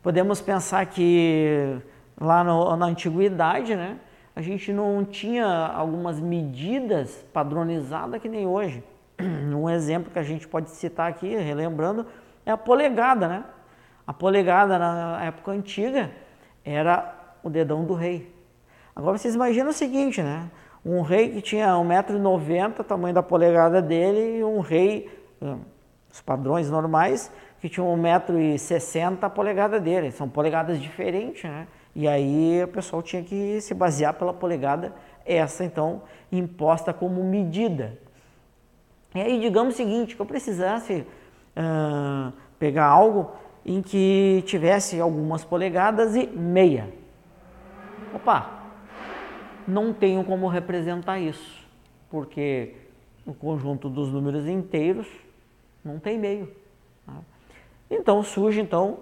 podemos 0.01 0.41
pensar 0.41 0.87
que 0.87 1.79
lá 2.19 2.43
no, 2.43 2.75
na 2.75 2.87
antiguidade, 2.87 3.75
né, 3.75 3.99
a 4.39 4.41
gente 4.41 4.71
não 4.71 5.03
tinha 5.03 5.45
algumas 5.45 6.17
medidas 6.17 7.25
padronizadas 7.33 8.21
que 8.21 8.29
nem 8.29 8.47
hoje. 8.47 8.81
Um 9.21 9.69
exemplo 9.69 10.09
que 10.09 10.17
a 10.17 10.23
gente 10.23 10.47
pode 10.47 10.69
citar 10.69 11.09
aqui, 11.09 11.35
relembrando, 11.35 12.05
é 12.45 12.51
a 12.51 12.55
polegada, 12.55 13.27
né? 13.27 13.43
A 14.07 14.13
polegada 14.13 14.79
na 14.79 15.25
época 15.25 15.51
antiga 15.51 16.09
era 16.63 17.13
o 17.43 17.49
dedão 17.49 17.83
do 17.83 17.93
rei. 17.93 18.33
Agora 18.95 19.17
vocês 19.17 19.35
imaginam 19.35 19.71
o 19.71 19.73
seguinte, 19.73 20.23
né? 20.23 20.49
Um 20.85 21.01
rei 21.01 21.31
que 21.31 21.41
tinha 21.41 21.73
1,90m, 21.73 22.81
tamanho 22.85 23.13
da 23.13 23.21
polegada 23.21 23.81
dele, 23.81 24.37
e 24.37 24.43
um 24.45 24.61
rei, 24.61 25.09
hum, 25.41 25.59
os 26.09 26.21
padrões 26.21 26.69
normais, 26.69 27.29
que 27.59 27.67
tinha 27.67 27.85
1,60m 27.85 29.17
a 29.21 29.29
polegada 29.29 29.81
dele. 29.81 30.11
São 30.11 30.29
polegadas 30.29 30.81
diferentes, 30.81 31.43
né? 31.43 31.67
E 31.95 32.07
aí 32.07 32.63
o 32.63 32.67
pessoal 32.67 33.01
tinha 33.01 33.23
que 33.23 33.59
se 33.61 33.73
basear 33.73 34.13
pela 34.13 34.33
polegada 34.33 34.93
essa, 35.25 35.63
então, 35.63 36.01
imposta 36.31 36.93
como 36.93 37.23
medida. 37.23 37.97
E 39.13 39.19
aí, 39.19 39.39
digamos 39.39 39.73
o 39.73 39.77
seguinte, 39.77 40.15
que 40.15 40.21
eu 40.21 40.25
precisasse 40.25 41.05
uh, 41.55 42.33
pegar 42.57 42.85
algo 42.85 43.31
em 43.65 43.81
que 43.81 44.43
tivesse 44.45 44.99
algumas 44.99 45.43
polegadas 45.43 46.15
e 46.15 46.25
meia. 46.27 46.91
Opa, 48.13 48.71
não 49.67 49.93
tenho 49.93 50.23
como 50.23 50.47
representar 50.47 51.19
isso, 51.19 51.67
porque 52.09 52.75
o 53.25 53.33
conjunto 53.33 53.89
dos 53.89 54.11
números 54.11 54.47
inteiros 54.47 55.07
não 55.85 55.99
tem 55.99 56.17
meio. 56.17 56.51
Tá? 57.05 57.13
Então 57.89 58.23
surge 58.23 58.59
então 58.59 58.99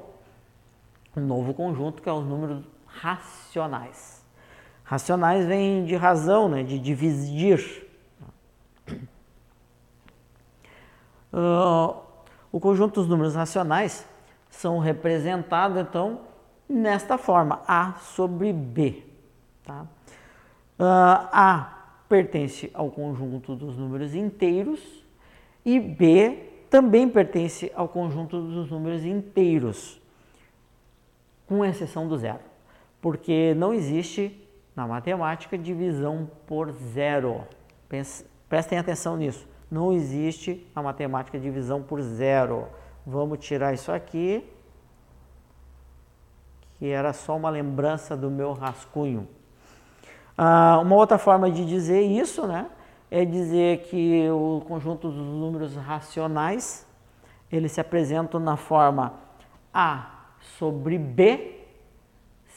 um 1.15 1.21
novo 1.21 1.53
conjunto 1.53 2.01
que 2.01 2.09
é 2.09 2.11
os 2.11 2.25
números 2.25 2.63
racionais. 2.99 4.25
Racionais 4.83 5.45
vem 5.45 5.85
de 5.85 5.95
razão, 5.95 6.47
né, 6.47 6.63
de 6.63 6.79
dividir. 6.79 7.85
Uh, 11.33 11.95
o 12.51 12.59
conjunto 12.59 13.01
dos 13.01 13.09
números 13.09 13.35
racionais 13.35 14.07
são 14.49 14.79
representados 14.79 15.77
então 15.77 16.21
nesta 16.69 17.17
forma, 17.17 17.61
A 17.67 17.93
sobre 17.99 18.51
B. 18.51 19.03
Tá? 19.63 19.85
Uh, 20.79 21.27
A 21.31 21.73
pertence 22.07 22.71
ao 22.73 22.89
conjunto 22.89 23.55
dos 23.55 23.77
números 23.77 24.15
inteiros 24.15 24.81
e 25.65 25.79
B 25.79 26.47
também 26.69 27.09
pertence 27.09 27.71
ao 27.75 27.87
conjunto 27.87 28.41
dos 28.41 28.69
números 28.69 29.03
inteiros, 29.05 30.01
com 31.45 31.63
exceção 31.63 32.07
do 32.07 32.17
zero, 32.17 32.39
porque 33.01 33.53
não 33.55 33.73
existe 33.73 34.47
na 34.75 34.87
matemática 34.87 35.57
divisão 35.57 36.29
por 36.45 36.71
zero. 36.71 37.43
Prestem 38.47 38.77
atenção 38.77 39.17
nisso. 39.17 39.47
Não 39.69 39.91
existe 39.91 40.65
na 40.75 40.81
matemática 40.81 41.39
divisão 41.39 41.81
por 41.81 42.01
zero. 42.01 42.67
Vamos 43.05 43.39
tirar 43.39 43.73
isso 43.73 43.91
aqui, 43.91 44.47
que 46.77 46.87
era 46.87 47.13
só 47.13 47.35
uma 47.35 47.49
lembrança 47.49 48.15
do 48.15 48.29
meu 48.29 48.53
rascunho. 48.53 49.27
Ah, 50.37 50.79
uma 50.81 50.95
outra 50.95 51.17
forma 51.17 51.49
de 51.49 51.65
dizer 51.65 52.01
isso, 52.01 52.45
né, 52.45 52.69
é 53.09 53.25
dizer 53.25 53.83
que 53.83 54.29
o 54.29 54.61
conjunto 54.67 55.09
dos 55.09 55.25
números 55.25 55.75
racionais 55.75 56.85
eles 57.51 57.71
se 57.71 57.81
apresentam 57.81 58.39
na 58.39 58.57
forma 58.57 59.13
A 59.73 60.27
sobre 60.57 60.97
B, 60.97 61.56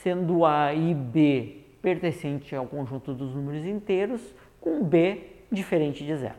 sendo 0.01 0.45
A 0.45 0.73
e 0.73 0.93
B 0.93 1.61
pertencente 1.81 2.55
ao 2.55 2.67
conjunto 2.67 3.13
dos 3.13 3.33
números 3.33 3.65
inteiros, 3.65 4.21
com 4.59 4.83
B 4.83 5.27
diferente 5.51 6.05
de 6.05 6.15
zero. 6.15 6.35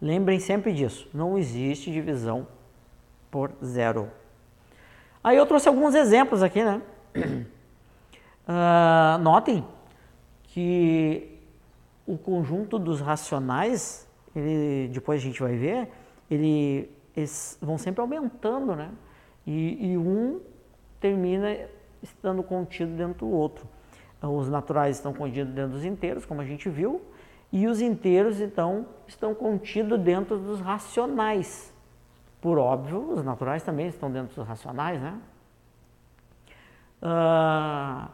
Lembrem 0.00 0.38
sempre 0.38 0.72
disso, 0.72 1.08
não 1.12 1.38
existe 1.38 1.90
divisão 1.90 2.46
por 3.30 3.52
zero. 3.64 4.10
Aí 5.22 5.36
eu 5.36 5.46
trouxe 5.46 5.68
alguns 5.68 5.94
exemplos 5.94 6.42
aqui, 6.42 6.62
né? 6.62 6.80
Uh, 8.46 9.18
notem 9.20 9.64
que 10.44 11.38
o 12.06 12.16
conjunto 12.16 12.78
dos 12.78 13.00
racionais, 13.00 14.08
ele, 14.34 14.88
depois 14.92 15.20
a 15.20 15.24
gente 15.24 15.40
vai 15.40 15.56
ver, 15.56 15.88
ele, 16.30 16.90
eles 17.16 17.58
vão 17.60 17.76
sempre 17.76 18.00
aumentando, 18.00 18.76
né? 18.76 18.90
E, 19.46 19.92
e 19.92 19.98
um 19.98 20.40
termina 21.00 21.48
estando 22.02 22.42
contido 22.42 22.96
dentro 22.96 23.26
do 23.26 23.32
outro. 23.32 23.66
Os 24.22 24.48
naturais 24.48 24.96
estão 24.96 25.12
contidos 25.12 25.52
dentro 25.52 25.72
dos 25.72 25.84
inteiros, 25.84 26.24
como 26.24 26.40
a 26.40 26.44
gente 26.44 26.68
viu, 26.68 27.00
e 27.52 27.66
os 27.66 27.80
inteiros, 27.80 28.40
então, 28.40 28.86
estão 29.06 29.34
contidos 29.34 29.98
dentro 30.00 30.38
dos 30.38 30.60
racionais. 30.60 31.72
Por 32.40 32.58
óbvio, 32.58 33.12
os 33.12 33.24
naturais 33.24 33.62
também 33.62 33.86
estão 33.86 34.10
dentro 34.10 34.34
dos 34.34 34.46
racionais, 34.46 35.00
né? 35.00 35.18
Ah, 37.00 38.08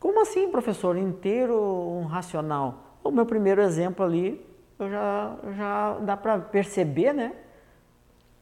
como 0.00 0.20
assim, 0.20 0.50
professor? 0.50 0.96
Inteiro 0.96 1.58
um 1.58 2.04
racional? 2.04 2.98
O 3.02 3.10
meu 3.10 3.24
primeiro 3.24 3.62
exemplo 3.62 4.04
ali, 4.04 4.44
eu 4.78 4.90
já, 4.90 5.36
já 5.56 5.98
dá 6.00 6.16
para 6.16 6.38
perceber, 6.38 7.12
né? 7.12 7.34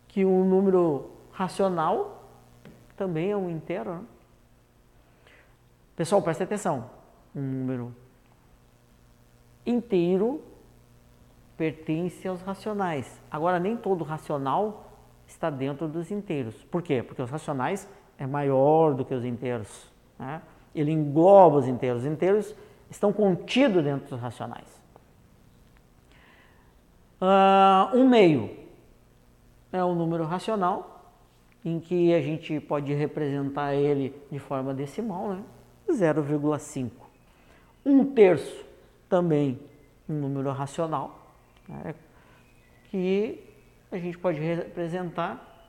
Que 0.09 0.25
um 0.25 0.45
número 0.45 1.11
racional 1.33 2.13
também 2.97 3.31
é 3.31 3.37
um 3.37 3.51
inteiro. 3.51 3.95
Né? 3.95 4.05
Pessoal, 5.97 6.23
presta 6.23 6.45
atenção. 6.45 6.91
Um 7.35 7.41
número 7.41 7.95
inteiro 9.67 10.43
pertence 11.57 12.27
aos 12.27 12.43
racionais. 12.43 13.21
Agora, 13.31 13.59
nem 13.59 13.77
todo 13.77 14.05
racional 14.05 14.93
está 15.27 15.51
dentro 15.51 15.89
dos 15.89 16.11
inteiros. 16.11 16.55
Por 16.65 16.83
quê? 16.83 17.03
Porque 17.03 17.23
os 17.23 17.31
racionais 17.31 17.89
é 18.19 18.27
maior 18.27 18.95
do 18.95 19.05
que 19.05 19.15
os 19.15 19.25
inteiros. 19.25 19.91
Né? 20.19 20.43
Ele 20.75 20.90
engloba 20.90 21.59
os 21.59 21.68
inteiros. 21.68 22.03
Os 22.03 22.07
inteiros 22.07 22.55
estão 22.90 23.12
contidos 23.12 23.83
dentro 23.83 24.11
dos 24.11 24.21
racionais. 24.21 24.83
Uh, 27.21 27.97
um 27.97 28.09
meio 28.09 28.51
é 29.73 29.85
um 29.85 29.95
número 29.95 30.25
racional 30.25 30.93
em 31.64 31.81
que 31.81 32.12
a 32.12 32.20
gente 32.20 32.61
pode 32.61 32.92
representar 32.92 33.74
ele 33.74 34.14
de 34.31 34.38
forma 34.38 34.74
decimal, 34.74 35.31
né? 35.31 35.42
0,5. 35.88 36.90
Um 37.85 38.05
terço 38.05 38.64
também 39.09 39.59
um 40.09 40.14
número 40.14 40.50
racional, 40.53 41.35
né? 41.68 41.94
que 42.90 43.42
a 43.90 43.98
gente 43.98 44.18
pode 44.18 44.40
representar 44.40 45.68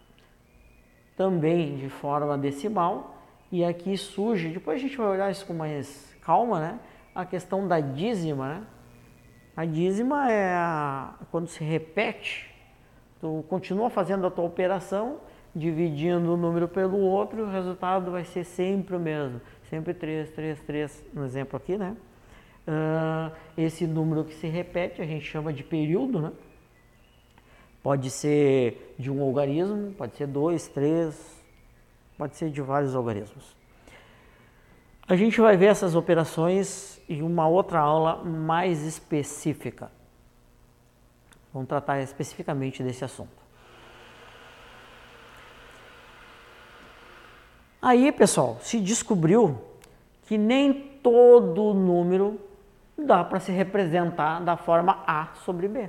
também 1.15 1.77
de 1.77 1.89
forma 1.89 2.37
decimal. 2.37 3.15
E 3.51 3.63
aqui 3.63 3.97
surge, 3.97 4.49
depois 4.49 4.77
a 4.77 4.81
gente 4.81 4.97
vai 4.97 5.07
olhar 5.07 5.31
isso 5.31 5.45
com 5.45 5.53
mais 5.53 6.13
calma, 6.21 6.59
né? 6.59 6.79
A 7.13 7.25
questão 7.25 7.67
da 7.67 7.79
dízima, 7.79 8.55
né? 8.55 8.67
A 9.55 9.63
dízima 9.63 10.29
é 10.29 10.53
a, 10.53 11.13
quando 11.31 11.47
se 11.47 11.63
repete, 11.63 12.53
tu 13.21 13.45
continua 13.47 13.89
fazendo 13.89 14.27
a 14.27 14.31
tua 14.31 14.43
operação, 14.43 15.19
dividindo 15.55 16.33
o 16.33 16.37
número 16.37 16.67
pelo 16.67 16.97
outro, 16.99 17.45
o 17.45 17.49
resultado 17.49 18.11
vai 18.11 18.25
ser 18.25 18.43
sempre 18.43 18.95
o 18.95 18.99
mesmo. 18.99 19.41
Sempre 19.69 19.93
3, 19.93 20.29
3, 20.31 20.59
3, 20.61 21.05
no 21.13 21.23
exemplo 21.23 21.55
aqui, 21.55 21.77
né? 21.77 21.95
Uh, 22.67 23.31
esse 23.57 23.87
número 23.87 24.25
que 24.25 24.33
se 24.33 24.47
repete 24.47 25.01
a 25.01 25.05
gente 25.05 25.23
chama 25.23 25.53
de 25.53 25.63
período, 25.63 26.19
né? 26.19 26.31
Pode 27.81 28.09
ser 28.09 28.95
de 28.97 29.11
um 29.11 29.21
algarismo, 29.21 29.93
pode 29.93 30.17
ser 30.17 30.27
dois, 30.27 30.67
três, 30.67 31.43
pode 32.17 32.35
ser 32.35 32.49
de 32.49 32.61
vários 32.61 32.95
algarismos. 32.95 33.55
A 35.07 35.15
gente 35.15 35.39
vai 35.39 35.55
ver 35.55 35.67
essas 35.67 35.93
operações 35.93 36.99
em 37.07 37.21
uma 37.21 37.47
outra 37.47 37.79
aula 37.79 38.23
mais 38.23 38.81
específica. 38.81 39.91
Vamos 41.53 41.69
tratar 41.69 42.01
especificamente 42.01 42.81
desse 42.81 43.05
assunto. 43.05 43.44
Aí, 47.85 48.11
pessoal, 48.11 48.57
se 48.61 48.79
descobriu 48.79 49.61
que 50.25 50.39
nem 50.39 50.73
todo 51.03 51.71
número 51.73 52.39
dá 52.97 53.23
para 53.23 53.39
se 53.39 53.51
representar 53.51 54.39
da 54.41 54.57
forma 54.57 55.03
A 55.05 55.27
sobre 55.45 55.67
B 55.67 55.87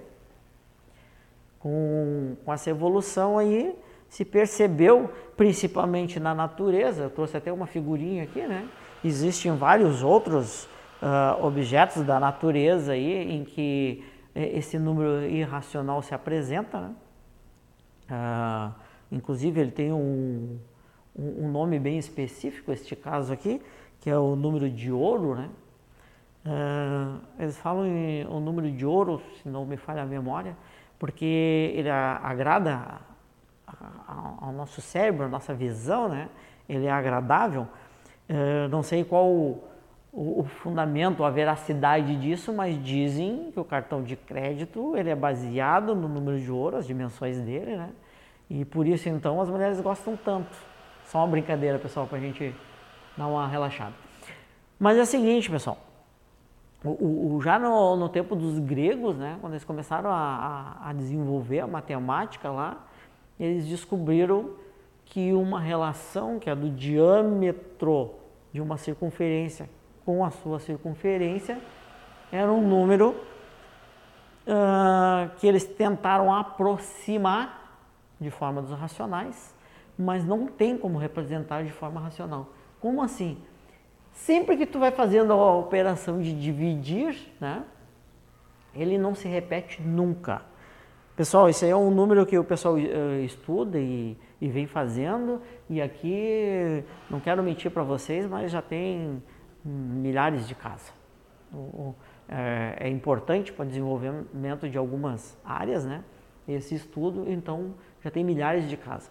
com, 1.67 2.37
com 2.45 2.53
essa 2.53 2.71
evolução 2.71 3.39
aí, 3.39 3.77
se 4.09 4.25
percebeu, 4.25 5.11
principalmente 5.37 6.21
na 6.21 6.33
natureza, 6.33 7.03
eu 7.05 7.11
trouxe 7.11 7.37
até 7.37 7.53
uma 7.53 7.67
figurinha 7.67 8.23
aqui, 8.23 8.47
né? 8.47 8.69
Existem 9.05 9.57
vários 9.57 10.01
outros 10.05 10.69
uh, 11.03 11.45
objetos 11.45 12.05
da 12.05 12.21
natureza 12.21 12.93
aí 12.93 13.33
em 13.33 13.45
que 13.45 14.05
esse 14.33 14.79
número 14.79 15.25
irracional 15.25 16.01
se 16.03 16.15
apresenta, 16.15 16.81
né? 16.81 16.95
Uh, 18.09 18.75
inclusive 19.11 19.61
ele 19.61 19.73
tem 19.73 19.93
um, 19.93 20.61
um, 21.19 21.49
nome 21.51 21.79
bem 21.79 21.99
específico, 21.99 22.73
este 22.73 22.95
caso 22.95 23.33
aqui, 23.33 23.61
que 24.01 24.11
é 24.11 24.19
o 24.19 24.37
número 24.37 24.69
de 24.69 24.93
ouro, 24.93 25.35
né? 25.35 25.49
Uh, 26.45 27.21
eles 27.41 27.57
falam 27.59 27.87
em 27.87 28.25
o 28.27 28.39
número 28.39 28.71
de 28.71 28.87
ouro, 28.87 29.21
se 29.43 29.49
não 29.49 29.65
me 29.65 29.77
falha 29.77 30.03
a 30.03 30.07
memória, 30.07 30.57
porque 30.99 31.73
ele 31.75 31.91
agrada 31.91 33.01
ao 34.41 34.53
nosso 34.53 34.81
cérebro, 34.81 35.25
à 35.25 35.29
nossa 35.29 35.53
visão, 35.53 36.09
né? 36.09 36.29
Ele 36.69 36.87
é 36.87 36.91
agradável. 36.91 37.67
Eu 38.29 38.69
não 38.69 38.83
sei 38.83 39.05
qual 39.05 39.27
o, 39.27 39.63
o, 40.13 40.45
fundamento, 40.45 41.25
a 41.25 41.31
veracidade 41.31 42.17
disso, 42.17 42.53
mas 42.53 42.83
dizem 42.83 43.51
que 43.53 43.61
o 43.61 43.65
cartão 43.65 44.03
de 44.03 44.17
crédito 44.17 44.97
ele 44.97 45.11
é 45.11 45.15
baseado 45.15 45.95
no 45.95 46.09
número 46.09 46.41
de 46.41 46.51
ouro, 46.51 46.77
as 46.77 46.87
dimensões 46.87 47.41
dele, 47.41 47.77
né? 47.77 47.91
E 48.49 48.65
por 48.65 48.87
isso 48.87 49.09
então 49.09 49.41
as 49.41 49.49
mulheres 49.49 49.81
gostam 49.81 50.17
tanto. 50.17 50.76
Só 51.07 51.19
uma 51.19 51.29
brincadeira, 51.29 51.79
pessoal, 51.79 52.07
para 52.07 52.19
a 52.19 52.21
gente 52.21 52.55
dar 53.16 53.27
uma 53.27 53.47
relaxada. 53.47 53.95
Mas 54.79 54.99
é 54.99 55.03
o 55.03 55.07
seguinte, 55.07 55.51
pessoal. 55.51 55.79
O, 56.85 57.37
o, 57.37 57.40
já 57.42 57.59
no, 57.59 57.97
no, 57.97 58.09
tempo 58.09 58.37
dos 58.37 58.59
gregos, 58.59 59.16
né, 59.16 59.38
quando 59.40 59.55
eles 59.55 59.64
começaram 59.64 60.11
a, 60.11 60.77
a, 60.83 60.90
a, 60.90 60.92
desenvolver 60.92 61.61
a 61.61 61.66
matemática 61.66 62.51
lá, 62.51 62.85
eles 63.40 63.66
descobriram 63.66 64.51
que 65.05 65.33
uma 65.33 65.61
relação, 65.61 66.38
que 66.38 66.51
é 66.51 66.55
do 66.55 66.71
diâmetro 66.71 68.14
de 68.53 68.61
uma 68.61 68.77
circunferência 68.77 69.69
com 70.05 70.25
a 70.25 70.31
sua 70.31 70.61
circunferência, 70.61 71.59
era 72.31 72.53
um 72.53 72.61
número 72.61 73.16
uh, 74.47 75.31
que 75.38 75.47
eles 75.47 75.64
tentaram 75.64 76.33
aproximar 76.33 77.81
de 78.21 78.31
forma 78.31 78.62
dos 78.62 78.79
racionais, 78.79 79.55
mas 79.99 80.25
não 80.25 80.47
tem 80.47 80.77
como 80.77 80.99
representar 80.99 81.65
de 81.65 81.73
forma 81.73 82.01
racional. 82.01 82.49
Como 82.81 83.03
assim? 83.03 83.39
Sempre 84.13 84.57
que 84.57 84.67
tu 84.67 84.79
vai 84.79 84.91
fazendo 84.91 85.33
a 85.33 85.57
operação 85.57 86.21
de 86.21 86.33
dividir, 86.33 87.17
né, 87.41 87.65
ele 88.75 88.99
não 88.99 89.15
se 89.15 89.29
repete 89.29 89.83
nunca. 89.83 90.43
Pessoal, 91.17 91.49
esse 91.49 91.65
aí 91.65 91.71
é 91.71 91.77
um 91.77 91.91
número 91.91 92.27
que 92.27 92.39
o 92.39 92.45
pessoal 92.45 92.75
uh, 92.75 93.25
estuda 93.25 93.79
e, 93.79 94.17
e 94.39 94.49
vem 94.49 94.67
fazendo. 94.67 95.41
E 95.69 95.81
aqui, 95.81 96.85
não 97.11 97.21
quero 97.21 97.43
mentir 97.43 97.71
para 97.71 97.83
vocês, 97.83 98.27
mas 98.27 98.53
já 98.53 98.61
tem 98.61 99.23
milhares 99.65 100.47
de 100.47 100.55
casas. 100.55 100.93
É, 102.29 102.77
é 102.81 102.89
importante 102.89 103.53
para 103.53 103.65
o 103.65 103.67
desenvolvimento 103.67 104.69
de 104.69 104.77
algumas 104.77 105.39
áreas, 105.45 105.87
né? 105.87 106.05
Esse 106.47 106.75
estudo, 106.75 107.25
então 107.31 107.75
já 108.03 108.11
tem 108.11 108.23
milhares 108.23 108.69
de 108.69 108.77
casas. 108.77 109.11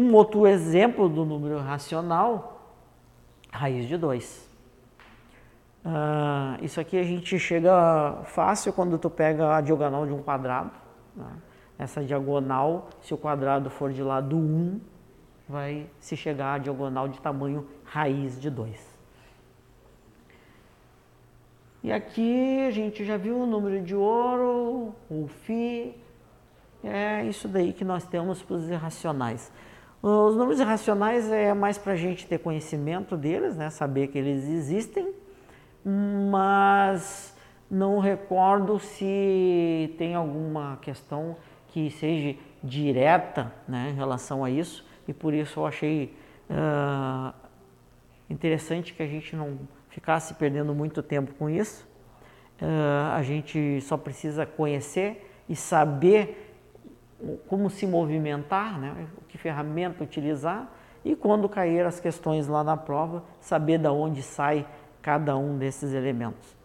Um 0.00 0.14
outro 0.14 0.46
exemplo 0.46 1.10
do 1.10 1.26
número 1.26 1.58
racional, 1.58 2.74
raiz 3.52 3.86
de 3.86 3.98
2. 3.98 4.48
Uh, 5.84 6.64
isso 6.64 6.80
aqui 6.80 6.96
a 6.96 7.02
gente 7.02 7.38
chega 7.38 8.22
fácil 8.24 8.72
quando 8.72 8.96
tu 8.96 9.10
pega 9.10 9.56
a 9.56 9.60
diagonal 9.60 10.06
de 10.06 10.12
um 10.14 10.22
quadrado. 10.22 10.70
Né? 11.14 11.30
Essa 11.78 12.02
diagonal, 12.02 12.88
se 13.02 13.12
o 13.12 13.18
quadrado 13.18 13.68
for 13.68 13.92
de 13.92 14.02
lado 14.02 14.38
1, 14.38 14.80
vai 15.46 15.86
se 15.98 16.16
chegar 16.16 16.54
à 16.54 16.58
diagonal 16.58 17.06
de 17.06 17.20
tamanho 17.20 17.68
raiz 17.84 18.40
de 18.40 18.48
2. 18.48 18.98
E 21.82 21.92
aqui 21.92 22.66
a 22.66 22.70
gente 22.70 23.04
já 23.04 23.18
viu 23.18 23.38
o 23.38 23.44
número 23.44 23.82
de 23.82 23.94
ouro, 23.94 24.94
o 25.10 25.28
Φ, 25.28 25.94
é 26.82 27.22
isso 27.26 27.46
daí 27.46 27.74
que 27.74 27.84
nós 27.84 28.06
temos 28.06 28.42
para 28.42 28.56
os 28.56 28.70
irracionais. 28.70 29.52
Os 30.02 30.34
números 30.34 30.58
irracionais 30.58 31.30
é 31.30 31.52
mais 31.52 31.76
para 31.76 31.92
a 31.92 31.96
gente 31.96 32.26
ter 32.26 32.38
conhecimento 32.38 33.16
deles, 33.16 33.56
né? 33.56 33.68
saber 33.68 34.08
que 34.08 34.16
eles 34.16 34.48
existem, 34.48 35.12
mas 36.30 37.36
não 37.70 37.98
recordo 37.98 38.78
se 38.78 39.94
tem 39.98 40.14
alguma 40.14 40.78
questão 40.80 41.36
que 41.68 41.90
seja 41.90 42.36
direta 42.64 43.52
né, 43.68 43.90
em 43.90 43.94
relação 43.94 44.42
a 44.42 44.50
isso, 44.50 44.84
e 45.06 45.12
por 45.12 45.32
isso 45.34 45.60
eu 45.60 45.66
achei 45.66 46.16
uh, 46.50 47.32
interessante 48.28 48.92
que 48.92 49.02
a 49.02 49.06
gente 49.06 49.36
não 49.36 49.58
ficasse 49.88 50.34
perdendo 50.34 50.74
muito 50.74 51.02
tempo 51.02 51.32
com 51.34 51.48
isso. 51.48 51.86
Uh, 52.60 53.14
a 53.14 53.22
gente 53.22 53.80
só 53.82 53.96
precisa 53.96 54.44
conhecer 54.44 55.42
e 55.48 55.56
saber 55.56 56.49
como 57.48 57.68
se 57.70 57.86
movimentar, 57.86 58.78
né? 58.78 59.06
que 59.28 59.38
ferramenta 59.38 60.02
utilizar 60.02 60.70
e 61.04 61.14
quando 61.14 61.48
cair 61.48 61.84
as 61.84 62.00
questões 62.00 62.46
lá 62.46 62.62
na 62.62 62.76
prova, 62.76 63.22
saber 63.40 63.78
da 63.78 63.92
onde 63.92 64.22
sai 64.22 64.66
cada 65.00 65.36
um 65.36 65.56
desses 65.56 65.92
elementos. 65.92 66.56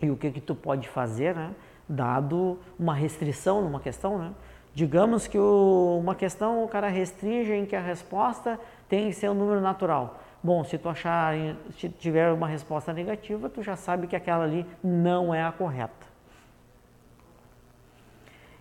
E 0.00 0.10
o 0.10 0.16
que 0.16 0.30
que 0.30 0.40
tu 0.40 0.54
pode 0.54 0.88
fazer, 0.88 1.34
né? 1.34 1.54
dado 1.88 2.58
uma 2.78 2.94
restrição 2.94 3.62
numa 3.62 3.80
questão, 3.80 4.18
né? 4.18 4.32
Digamos 4.74 5.28
que 5.28 5.38
o, 5.38 5.98
uma 6.00 6.14
questão 6.14 6.64
o 6.64 6.68
cara 6.68 6.88
restringe 6.88 7.52
em 7.52 7.64
que 7.64 7.76
a 7.76 7.80
resposta 7.80 8.58
tem 8.88 9.08
que 9.08 9.12
ser 9.12 9.30
um 9.30 9.34
número 9.34 9.60
natural. 9.60 10.20
Bom, 10.42 10.64
se 10.64 10.76
tu 10.76 10.88
achar, 10.88 11.34
se 11.78 11.88
tiver 11.88 12.32
uma 12.32 12.48
resposta 12.48 12.92
negativa, 12.92 13.48
tu 13.48 13.62
já 13.62 13.76
sabe 13.76 14.06
que 14.06 14.16
aquela 14.16 14.44
ali 14.44 14.66
não 14.82 15.32
é 15.32 15.44
a 15.44 15.52
correta. 15.52 16.03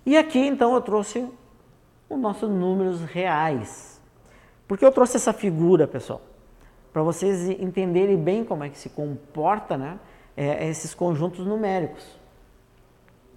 E 0.05 0.17
aqui 0.17 0.39
então 0.39 0.73
eu 0.73 0.81
trouxe 0.81 1.27
os 2.09 2.19
nossos 2.19 2.49
números 2.49 3.01
reais. 3.01 4.01
Por 4.67 4.77
que 4.77 4.85
eu 4.85 4.91
trouxe 4.91 5.17
essa 5.17 5.31
figura, 5.31 5.87
pessoal? 5.87 6.21
Para 6.91 7.01
vocês 7.01 7.49
entenderem 7.49 8.17
bem 8.17 8.43
como 8.43 8.63
é 8.63 8.69
que 8.69 8.77
se 8.77 8.89
comporta 8.89 9.77
né, 9.77 9.99
é, 10.35 10.67
esses 10.67 10.93
conjuntos 10.93 11.45
numéricos. 11.45 12.05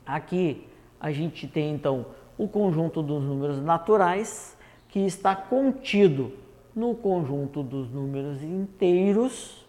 Aqui 0.05 0.69
a 1.01 1.11
gente 1.11 1.47
tem 1.47 1.75
então 1.75 2.07
o 2.39 2.47
conjunto 2.47 3.03
dos 3.03 3.23
números 3.23 3.61
naturais, 3.61 4.57
que 4.89 5.01
está 5.01 5.35
contido 5.35 6.33
no 6.75 6.95
conjunto 6.95 7.63
dos 7.63 7.91
números 7.91 8.43
inteiros 8.43 9.67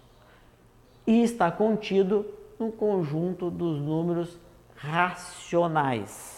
e 1.05 1.23
está 1.23 1.49
contido 1.49 2.25
no 2.59 2.71
conjunto 2.71 3.49
dos 3.49 3.79
números 3.79 4.37
racionais. 4.75 6.36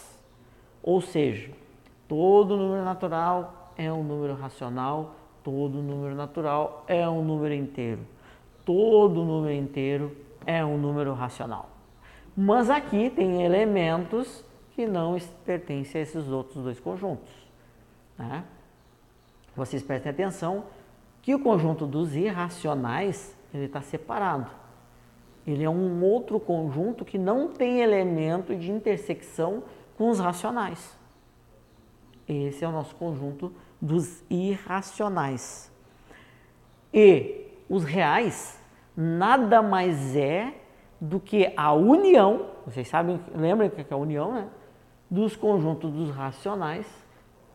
Ou 0.82 1.02
seja, 1.02 1.52
todo 2.08 2.56
número 2.56 2.84
natural 2.84 3.72
é 3.78 3.92
um 3.92 4.04
número 4.04 4.36
racional, 4.36 5.15
todo 5.44 5.82
número 5.82 6.15
natural 6.15 6.84
é 6.88 7.08
um 7.08 7.24
número 7.24 7.54
inteiro. 7.54 8.02
Todo 8.65 9.24
número 9.24 9.54
inteiro 9.54 10.15
é 10.46 10.63
um 10.63 10.78
número 10.78 11.13
racional. 11.13 11.70
Mas 12.36 12.70
aqui 12.70 13.10
tem 13.10 13.44
elementos 13.44 14.44
que 14.72 14.88
não 14.88 15.18
pertencem 15.46 16.00
a 16.00 16.04
esses 16.04 16.28
outros 16.30 16.63
dois 16.63 16.80
conjuntos. 16.80 17.30
Né? 18.18 18.44
Vocês 19.56 19.84
prestem 19.84 20.12
atenção 20.12 20.63
que 21.22 21.36
o 21.36 21.39
conjunto 21.39 21.86
dos 21.86 22.15
irracionais 22.15 23.38
ele 23.54 23.65
está 23.65 23.82
separado. 23.82 24.50
Ele 25.46 25.63
é 25.63 25.70
um 25.70 26.04
outro 26.04 26.39
conjunto 26.39 27.04
que 27.04 27.18
não 27.18 27.48
tem 27.48 27.82
elemento 27.82 28.56
de 28.56 28.72
intersecção 28.72 29.63
com 30.00 30.10
os 30.10 30.18
racionais. 30.18 30.98
Esse 32.26 32.64
é 32.64 32.68
o 32.68 32.72
nosso 32.72 32.96
conjunto 32.96 33.52
dos 33.82 34.24
irracionais. 34.30 35.70
E 36.94 37.48
os 37.70 37.84
reais 37.84 38.58
nada 38.96 39.62
mais 39.62 40.16
é 40.16 40.54
do 41.02 41.20
que 41.20 41.52
a 41.56 41.74
união, 41.74 42.48
vocês 42.66 42.88
sabem, 42.88 43.20
lembram 43.36 43.70
que 43.70 43.82
é 43.82 43.86
a 43.94 43.98
união, 43.98 44.34
né? 44.34 44.48
Dos 45.10 45.36
conjuntos 45.36 45.92
dos 45.92 46.12
racionais 46.12 46.88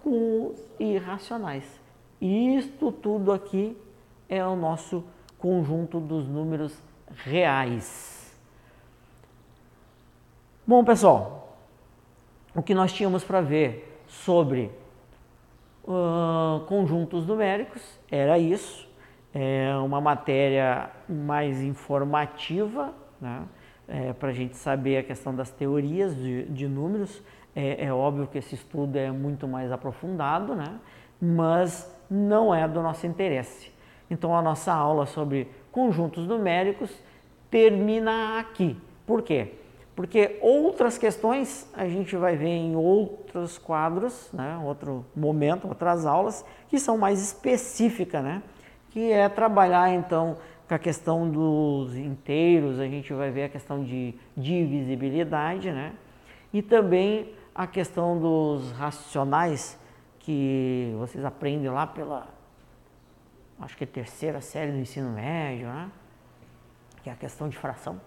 com 0.02 0.48
os 0.48 0.60
irracionais. 0.78 1.64
Isto 2.20 2.92
tudo 2.92 3.32
aqui 3.32 3.74
é 4.28 4.44
o 4.44 4.54
nosso 4.54 5.02
conjunto 5.38 5.98
dos 5.98 6.28
números 6.28 6.78
reais. 7.24 8.38
Bom, 10.66 10.84
pessoal, 10.84 11.43
o 12.54 12.62
que 12.62 12.74
nós 12.74 12.92
tínhamos 12.92 13.24
para 13.24 13.40
ver 13.40 14.02
sobre 14.06 14.70
uh, 15.84 16.60
conjuntos 16.66 17.26
numéricos 17.26 17.82
era 18.10 18.38
isso, 18.38 18.88
é 19.34 19.74
uma 19.84 20.00
matéria 20.00 20.90
mais 21.08 21.60
informativa, 21.62 22.94
né? 23.20 23.42
É, 23.86 24.14
para 24.14 24.30
a 24.30 24.32
gente 24.32 24.56
saber 24.56 24.96
a 24.96 25.02
questão 25.02 25.34
das 25.34 25.50
teorias 25.50 26.16
de, 26.16 26.44
de 26.44 26.66
números. 26.66 27.22
É, 27.54 27.84
é, 27.84 27.92
óbvio 27.92 28.26
que 28.26 28.38
esse 28.38 28.54
estudo 28.54 28.96
é 28.96 29.10
muito 29.10 29.46
mais 29.46 29.70
aprofundado, 29.70 30.54
né? 30.54 30.78
mas 31.20 31.90
não 32.10 32.54
é 32.54 32.66
do 32.68 32.82
nosso 32.82 33.06
interesse. 33.06 33.72
Então 34.10 34.36
a 34.36 34.42
nossa 34.42 34.72
aula 34.72 35.06
sobre 35.06 35.48
conjuntos 35.72 36.26
numéricos 36.26 36.90
termina 37.50 38.38
aqui. 38.38 38.76
Por 39.06 39.22
quê? 39.22 39.54
Porque 39.94 40.38
outras 40.40 40.98
questões 40.98 41.68
a 41.72 41.86
gente 41.86 42.16
vai 42.16 42.36
ver 42.36 42.48
em 42.48 42.74
outros 42.74 43.58
quadros, 43.58 44.28
né, 44.32 44.58
outro 44.64 45.04
momento, 45.14 45.68
outras 45.68 46.04
aulas, 46.04 46.44
que 46.68 46.78
são 46.78 46.98
mais 46.98 47.22
específicas, 47.22 48.22
né, 48.22 48.42
que 48.90 49.12
é 49.12 49.28
trabalhar 49.28 49.90
então 49.90 50.36
com 50.66 50.74
a 50.74 50.78
questão 50.78 51.30
dos 51.30 51.94
inteiros, 51.96 52.80
a 52.80 52.86
gente 52.86 53.12
vai 53.12 53.30
ver 53.30 53.44
a 53.44 53.48
questão 53.48 53.84
de 53.84 54.14
divisibilidade, 54.36 55.70
né, 55.70 55.92
e 56.52 56.60
também 56.60 57.32
a 57.54 57.66
questão 57.66 58.18
dos 58.18 58.72
racionais, 58.72 59.78
que 60.18 60.92
vocês 60.98 61.22
aprendem 61.24 61.70
lá 61.70 61.86
pela, 61.86 62.26
acho 63.60 63.76
que 63.76 63.84
terceira 63.84 64.40
série 64.40 64.72
do 64.72 64.78
ensino 64.78 65.10
médio, 65.10 65.68
né, 65.68 65.88
que 67.02 67.10
é 67.10 67.12
a 67.12 67.16
questão 67.16 67.48
de 67.48 67.56
fração 67.56 68.00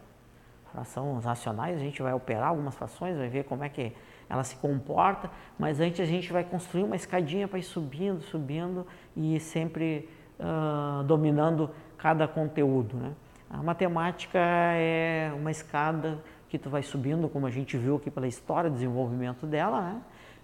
frações 0.77 1.25
racionais, 1.25 1.75
a 1.75 1.79
gente 1.79 2.01
vai 2.03 2.13
operar 2.13 2.49
algumas 2.49 2.75
frações, 2.75 3.17
vai 3.17 3.29
ver 3.29 3.45
como 3.45 3.63
é 3.63 3.69
que 3.69 3.93
ela 4.29 4.43
se 4.43 4.55
comporta, 4.57 5.31
mas 5.57 5.79
antes 5.79 5.99
a 5.99 6.05
gente 6.05 6.31
vai 6.31 6.43
construir 6.43 6.83
uma 6.83 6.95
escadinha 6.95 7.47
para 7.47 7.57
ir 7.57 7.63
subindo, 7.63 8.21
subindo 8.21 8.85
e 9.15 9.39
sempre 9.39 10.07
uh, 10.39 11.03
dominando 11.03 11.71
cada 11.97 12.27
conteúdo. 12.27 12.95
Né? 12.95 13.11
A 13.49 13.63
matemática 13.63 14.37
é 14.37 15.31
uma 15.35 15.49
escada 15.49 16.19
que 16.47 16.59
tu 16.59 16.69
vai 16.69 16.83
subindo, 16.83 17.27
como 17.27 17.47
a 17.47 17.51
gente 17.51 17.75
viu 17.75 17.95
aqui 17.95 18.11
pela 18.11 18.27
história, 18.27 18.69
desenvolvimento 18.69 19.47
dela, 19.47 19.81
né? 19.81 20.01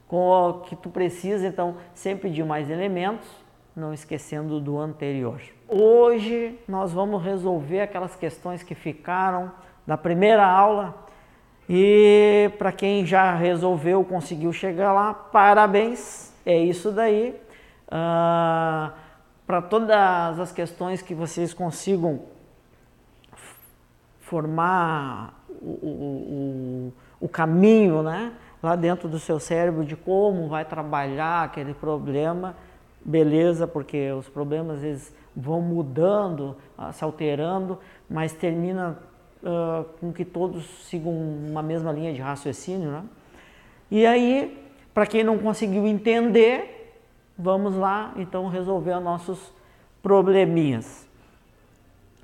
com 0.07 0.63
que 0.65 0.75
tu 0.75 0.89
precisa 0.89 1.47
então 1.47 1.77
sempre 1.93 2.29
de 2.29 2.43
mais 2.43 2.69
elementos, 2.69 3.27
não 3.75 3.93
esquecendo 3.93 4.59
do 4.59 4.79
anterior. 4.79 5.41
Hoje 5.67 6.59
nós 6.67 6.91
vamos 6.91 7.23
resolver 7.23 7.81
aquelas 7.81 8.15
questões 8.15 8.63
que 8.63 8.75
ficaram 8.75 9.51
da 9.85 9.97
primeira 9.97 10.45
aula. 10.45 10.95
E 11.69 12.51
para 12.57 12.71
quem 12.71 13.05
já 13.05 13.33
resolveu, 13.35 14.03
conseguiu 14.03 14.51
chegar 14.51 14.91
lá, 14.91 15.13
parabéns, 15.13 16.33
é 16.45 16.57
isso 16.57 16.91
daí. 16.91 17.35
Uh, 17.87 18.91
para 19.45 19.61
todas 19.61 20.39
as 20.39 20.51
questões 20.51 21.01
que 21.01 21.13
vocês 21.13 21.53
consigam 21.53 22.21
formar 24.21 25.43
o, 25.61 25.69
o, 25.69 26.91
o, 27.19 27.25
o 27.25 27.29
caminho, 27.29 28.01
né? 28.01 28.33
lá 28.63 28.77
dentro 28.77 29.09
do 29.09 29.19
seu 29.19 29.41
cérebro 29.41 29.83
de 29.83 29.95
como 29.95 30.47
vai 30.47 30.63
trabalhar 30.63 31.43
aquele 31.43 31.73
problema, 31.73 32.55
beleza, 33.03 33.67
porque 33.67 34.09
os 34.13 34.29
problemas 34.29 34.81
eles 34.81 35.13
vão 35.35 35.61
mudando, 35.61 36.55
ah, 36.77 36.93
se 36.93 37.03
alterando, 37.03 37.77
mas 38.09 38.31
termina 38.31 38.97
uh, 39.43 39.83
com 39.99 40.11
que 40.11 40.25
todos 40.25 40.65
sigam 40.87 41.11
uma 41.11 41.61
mesma 41.61 41.91
linha 41.91 42.13
de 42.13 42.21
raciocínio, 42.21 42.89
né? 42.89 43.03
E 43.91 44.05
aí, 44.05 44.57
para 44.93 45.05
quem 45.05 45.23
não 45.23 45.37
conseguiu 45.37 45.85
entender, 45.85 47.01
vamos 47.37 47.75
lá 47.75 48.13
então 48.15 48.47
resolver 48.47 48.95
os 48.97 49.03
nossos 49.03 49.53
probleminhas. 50.01 51.07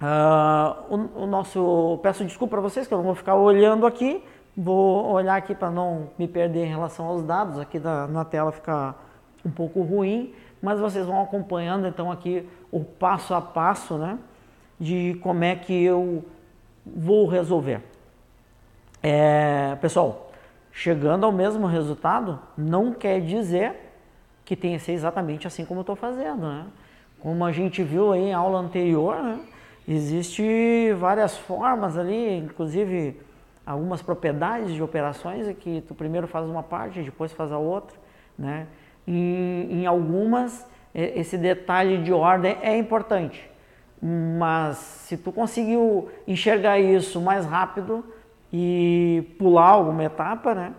Uh, 0.01 0.95
o, 0.95 1.23
o, 1.23 1.27
nosso, 1.27 1.99
peço 2.01 2.23
desculpa 2.23 2.51
para 2.51 2.61
vocês 2.61 2.87
que 2.87 2.93
eu 2.93 2.97
não 2.97 3.05
vou 3.05 3.15
ficar 3.15 3.35
olhando 3.35 3.85
aqui, 3.85 4.23
vou 4.55 5.11
olhar 5.11 5.35
aqui 5.35 5.53
para 5.53 5.69
não 5.69 6.09
me 6.17 6.27
perder 6.27 6.65
em 6.65 6.69
relação 6.69 7.05
aos 7.05 7.21
dados, 7.21 7.59
aqui 7.59 7.79
da, 7.79 8.07
na 8.07 8.23
tela 8.23 8.51
fica 8.51 8.95
um 9.45 9.51
pouco 9.51 9.81
ruim, 9.81 10.33
mas 10.61 10.79
vocês 10.79 11.05
vão 11.05 11.21
acompanhando 11.21 11.85
então 11.85 12.11
aqui 12.11 12.47
o 12.71 12.83
passo 12.83 13.33
a 13.33 13.41
passo, 13.41 13.97
né, 13.97 14.17
de 14.79 15.19
como 15.21 15.43
é 15.43 15.55
que 15.55 15.83
eu 15.83 16.23
vou 16.95 17.27
resolver. 17.27 17.81
É, 19.01 19.77
pessoal, 19.81 20.31
chegando 20.71 21.25
ao 21.25 21.31
mesmo 21.31 21.67
resultado 21.67 22.39
não 22.57 22.93
quer 22.93 23.21
dizer 23.21 23.75
que 24.43 24.55
tenha 24.55 24.77
que 24.77 24.83
ser 24.83 24.93
exatamente 24.93 25.47
assim 25.47 25.63
como 25.63 25.79
eu 25.79 25.83
estou 25.83 25.95
fazendo, 25.95 26.47
né? 26.47 26.65
Como 27.19 27.45
a 27.45 27.51
gente 27.51 27.83
viu 27.83 28.11
aí 28.11 28.29
em 28.29 28.33
aula 28.33 28.59
anterior, 28.59 29.21
né? 29.21 29.39
Existe 29.87 30.93
várias 30.93 31.37
formas 31.37 31.97
ali, 31.97 32.37
inclusive 32.37 33.19
algumas 33.65 34.01
propriedades 34.01 34.73
de 34.73 34.81
operações 34.81 35.55
que 35.57 35.81
tu 35.81 35.93
primeiro 35.93 36.27
faz 36.27 36.45
uma 36.45 36.63
parte, 36.63 37.01
depois 37.01 37.31
faz 37.31 37.51
a 37.51 37.57
outra, 37.57 37.97
né? 38.37 38.67
E, 39.07 39.67
em 39.69 39.85
algumas 39.85 40.67
esse 40.93 41.37
detalhe 41.37 41.99
de 41.99 42.11
ordem 42.11 42.57
é 42.61 42.75
importante, 42.75 43.49
mas 44.01 44.77
se 44.77 45.17
tu 45.17 45.31
conseguiu 45.31 46.09
enxergar 46.27 46.79
isso 46.79 47.19
mais 47.19 47.45
rápido 47.45 48.03
e 48.51 49.35
pular 49.37 49.69
alguma 49.69 50.03
etapa, 50.03 50.55
né? 50.55 50.73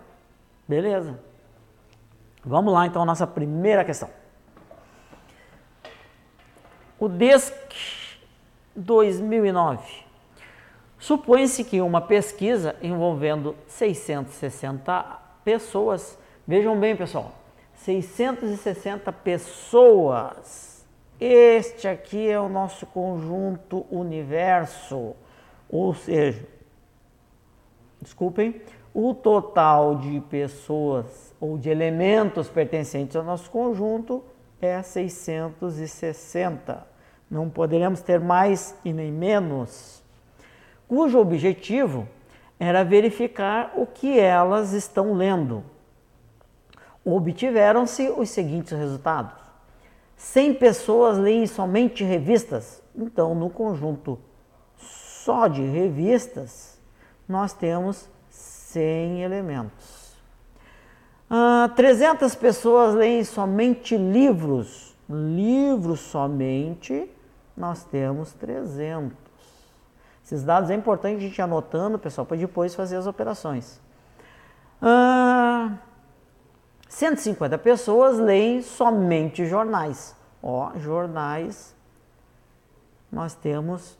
Beleza. 0.67 1.19
Vamos 2.43 2.73
lá 2.73 2.87
então 2.87 3.01
a 3.01 3.05
nossa 3.05 3.27
primeira 3.27 3.85
questão. 3.85 4.09
O 6.99 7.07
DESC 7.07 7.53
2009. 8.75 10.05
Supõe-se 10.97 11.63
que 11.63 11.81
uma 11.81 11.99
pesquisa 11.99 12.75
envolvendo 12.81 13.55
660 13.67 15.19
pessoas, 15.43 16.17
vejam 16.47 16.79
bem 16.79 16.95
pessoal, 16.95 17.33
660 17.73 19.11
pessoas. 19.11 20.70
Este 21.23 21.87
aqui 21.87 22.27
é 22.27 22.39
o 22.39 22.49
nosso 22.49 22.87
conjunto 22.87 23.85
universo, 23.91 25.15
ou 25.69 25.93
seja, 25.93 26.43
desculpem, 28.01 28.59
o 28.91 29.13
total 29.13 29.97
de 29.97 30.19
pessoas 30.21 31.35
ou 31.39 31.59
de 31.59 31.69
elementos 31.69 32.49
pertencentes 32.49 33.15
ao 33.15 33.23
nosso 33.23 33.51
conjunto 33.51 34.23
é 34.59 34.81
660 34.81 36.89
não 37.31 37.49
poderemos 37.49 38.01
ter 38.01 38.19
mais 38.19 38.75
e 38.83 38.91
nem 38.91 39.09
menos, 39.09 40.03
cujo 40.85 41.17
objetivo 41.17 42.05
era 42.59 42.83
verificar 42.83 43.71
o 43.77 43.87
que 43.87 44.19
elas 44.19 44.73
estão 44.73 45.13
lendo. 45.13 45.63
Obtiveram-se 47.05 48.09
os 48.09 48.29
seguintes 48.29 48.77
resultados: 48.77 49.40
100 50.21 50.53
pessoas 50.53 51.17
leem 51.17 51.47
somente 51.47 52.03
revistas, 52.03 52.81
então 52.95 53.33
no 53.33 53.49
conjunto 53.49 54.19
só 54.77 55.47
de 55.47 55.63
revistas 55.63 56.79
nós 57.27 57.53
temos 57.53 58.07
100 58.29 59.23
elementos. 59.23 60.15
Ah, 61.27 61.71
300 61.75 62.35
pessoas 62.35 62.93
leem 62.93 63.23
somente 63.23 63.97
livros, 63.97 64.95
livros 65.09 65.99
somente 65.99 67.09
nós 67.57 67.83
temos 67.83 68.31
300. 68.33 69.17
Esses 70.23 70.43
dados 70.43 70.69
é 70.69 70.75
importante 70.75 71.17
a 71.17 71.21
gente 71.21 71.37
ir 71.37 71.41
anotando, 71.41 71.97
pessoal, 71.97 72.27
para 72.27 72.37
depois 72.37 72.75
fazer 72.75 72.95
as 72.95 73.07
operações. 73.07 73.81
Ah, 74.79 75.77
150 76.91 77.57
pessoas 77.57 78.19
leem 78.19 78.61
somente 78.61 79.45
jornais. 79.45 80.13
Ó, 80.43 80.77
jornais, 80.77 81.73
nós 83.09 83.33
temos 83.33 83.97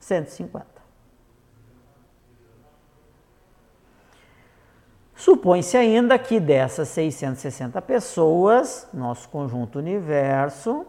150. 0.00 0.66
Supõe-se 5.14 5.76
ainda 5.76 6.18
que 6.18 6.40
dessas 6.40 6.88
660 6.88 7.80
pessoas, 7.82 8.88
nosso 8.92 9.28
conjunto 9.28 9.78
universo, 9.78 10.84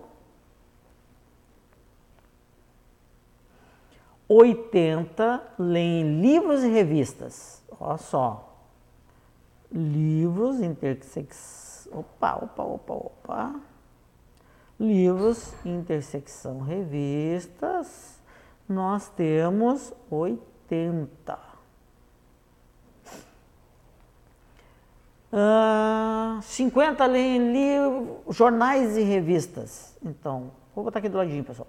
80 4.27 5.43
leem 5.59 6.19
livros 6.19 6.63
e 6.63 6.69
revistas. 6.69 7.63
Olha 7.79 7.97
só. 7.99 8.48
Livros, 9.71 10.59
intersecção. 10.59 11.99
Opa, 11.99 12.35
opa, 12.35 12.63
opa, 12.63 12.93
opa. 12.93 13.61
Livros, 14.79 15.53
intersecção, 15.65 16.61
revistas. 16.61 18.19
Nós 18.67 19.09
temos 19.09 19.93
80. 20.09 21.39
Uh, 25.31 26.41
50 26.41 27.05
leem 27.05 27.53
livros, 27.53 28.35
jornais 28.35 28.97
e 28.97 29.01
revistas. 29.01 29.95
Então, 30.03 30.51
vou 30.73 30.83
botar 30.83 30.99
aqui 30.99 31.09
do 31.09 31.17
ladinho, 31.17 31.43
pessoal. 31.43 31.67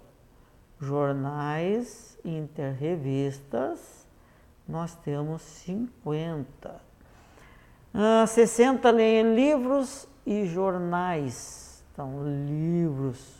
Jornais 0.79 2.17
interrevistas, 2.25 4.07
nós 4.67 4.95
temos 4.95 5.43
50. 5.43 6.90
Ah, 7.93 8.25
60 8.25 8.89
leem 8.91 9.35
livros 9.35 10.07
e 10.25 10.45
jornais. 10.45 11.83
Então, 11.91 12.23
livros 12.23 13.35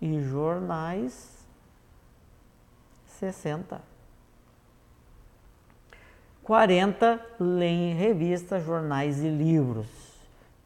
e 0.00 0.20
jornais, 0.20 1.46
60. 3.06 3.80
40 6.42 7.20
leem 7.40 7.94
revistas, 7.94 8.64
jornais 8.64 9.20
e 9.20 9.28
livros. 9.28 9.86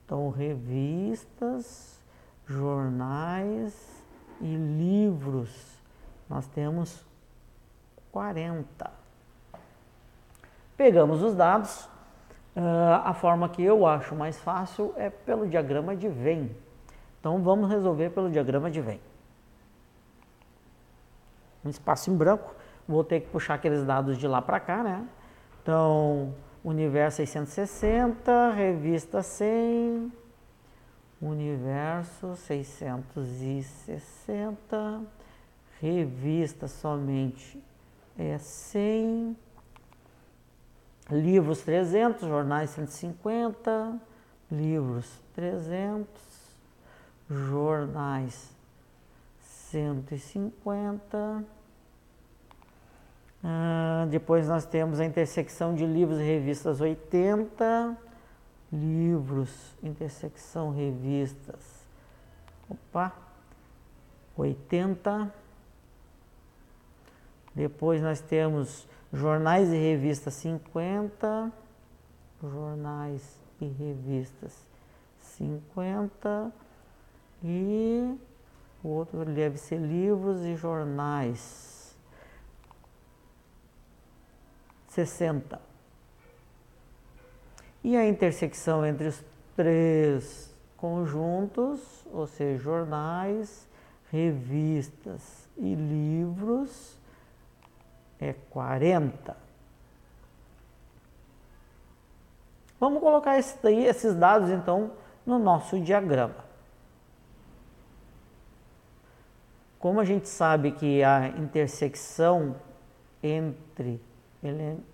Então, 0.04 0.28
revistas, 0.30 1.98
jornais 2.46 3.72
e 4.40 4.56
livros. 4.56 5.50
Nós 6.28 6.46
temos 6.48 7.04
40. 8.12 8.90
Pegamos 10.76 11.22
os 11.22 11.34
dados, 11.34 11.88
uh, 12.56 13.02
a 13.04 13.14
forma 13.14 13.48
que 13.48 13.62
eu 13.62 13.86
acho 13.86 14.14
mais 14.14 14.38
fácil 14.38 14.92
é 14.96 15.10
pelo 15.10 15.48
diagrama 15.48 15.96
de 15.96 16.08
Venn. 16.08 16.48
Então 17.18 17.42
vamos 17.42 17.70
resolver 17.70 18.10
pelo 18.10 18.30
diagrama 18.30 18.70
de 18.70 18.80
Venn. 18.80 19.00
Um 21.64 21.68
espaço 21.68 22.10
em 22.10 22.16
branco, 22.16 22.54
vou 22.88 23.04
ter 23.04 23.20
que 23.20 23.28
puxar 23.28 23.54
aqueles 23.54 23.84
dados 23.84 24.18
de 24.18 24.26
lá 24.26 24.40
para 24.40 24.58
cá, 24.58 24.82
né? 24.82 25.06
Então, 25.62 26.34
universo 26.64 27.18
660, 27.18 28.52
revista 28.52 29.22
100, 29.22 30.10
universo 31.20 32.34
660, 32.34 35.02
revista 35.80 36.66
somente 36.66 37.62
é 38.18 38.38
100, 38.38 39.36
livros 41.10 41.62
300, 41.62 42.28
jornais 42.28 42.70
150, 42.70 44.00
livros 44.50 45.06
300, 45.34 46.06
jornais 47.28 48.50
150. 49.40 51.44
Ah, 53.42 54.06
depois 54.10 54.46
nós 54.46 54.66
temos 54.66 55.00
a 55.00 55.04
intersecção 55.04 55.74
de 55.74 55.86
livros 55.86 56.18
e 56.18 56.22
revistas 56.22 56.80
80, 56.80 57.96
livros, 58.72 59.76
intersecção 59.82 60.72
revistas, 60.72 61.88
opa, 62.68 63.12
80. 64.36 65.32
Depois 67.54 68.00
nós 68.00 68.20
temos 68.20 68.86
jornais 69.12 69.68
e 69.72 69.76
revistas 69.76 70.34
50, 70.34 71.52
jornais 72.42 73.22
e 73.60 73.66
revistas 73.66 74.66
50 75.18 76.52
e 77.42 78.16
o 78.82 78.88
outro 78.88 79.24
deve 79.24 79.58
ser 79.58 79.78
livros 79.78 80.44
e 80.44 80.56
jornais 80.56 81.96
60. 84.88 85.60
E 87.82 87.96
a 87.96 88.06
intersecção 88.06 88.84
entre 88.84 89.08
os 89.08 89.24
três 89.56 90.54
conjuntos, 90.76 92.06
ou 92.12 92.26
seja, 92.26 92.62
jornais, 92.62 93.68
revistas 94.10 95.48
e 95.56 95.74
livros, 95.74 96.99
é 98.20 98.34
40. 98.50 99.36
Vamos 102.78 103.00
colocar 103.00 103.38
esses 103.38 104.14
dados 104.14 104.48
então 104.50 104.92
no 105.26 105.38
nosso 105.38 105.78
diagrama. 105.80 106.50
Como 109.78 110.00
a 110.00 110.04
gente 110.04 110.28
sabe 110.28 110.72
que 110.72 111.02
a 111.02 111.28
intersecção 111.28 112.56
entre 113.22 114.00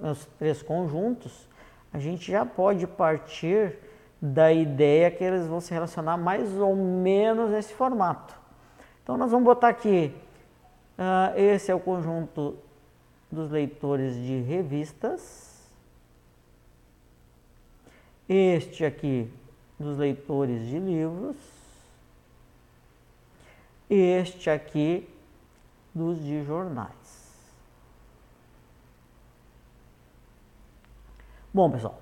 os 0.01 0.25
três 0.39 0.63
conjuntos, 0.63 1.49
a 1.93 1.99
gente 1.99 2.31
já 2.31 2.45
pode 2.45 2.87
partir 2.87 3.79
da 4.21 4.53
ideia 4.53 5.11
que 5.11 5.23
eles 5.23 5.47
vão 5.47 5.61
se 5.61 5.73
relacionar 5.73 6.17
mais 6.17 6.53
ou 6.59 6.75
menos 6.75 7.51
nesse 7.51 7.73
formato. 7.75 8.35
Então 9.03 9.17
nós 9.17 9.31
vamos 9.31 9.45
botar 9.45 9.69
aqui, 9.69 10.15
uh, 10.99 11.39
esse 11.39 11.71
é 11.71 11.75
o 11.75 11.81
conjunto 11.81 12.59
dos 13.31 13.51
leitores 13.51 14.15
de 14.15 14.41
revistas, 14.43 15.55
este 18.29 18.85
aqui 18.85 19.31
dos 19.79 19.99
leitores 19.99 20.67
de 20.67 20.79
livros, 20.79 21.37
este 23.89 24.51
aqui 24.51 25.09
dos 25.95 26.23
de 26.23 26.45
jornais. 26.45 26.91
Bom, 31.53 31.71
pessoal, 31.71 31.99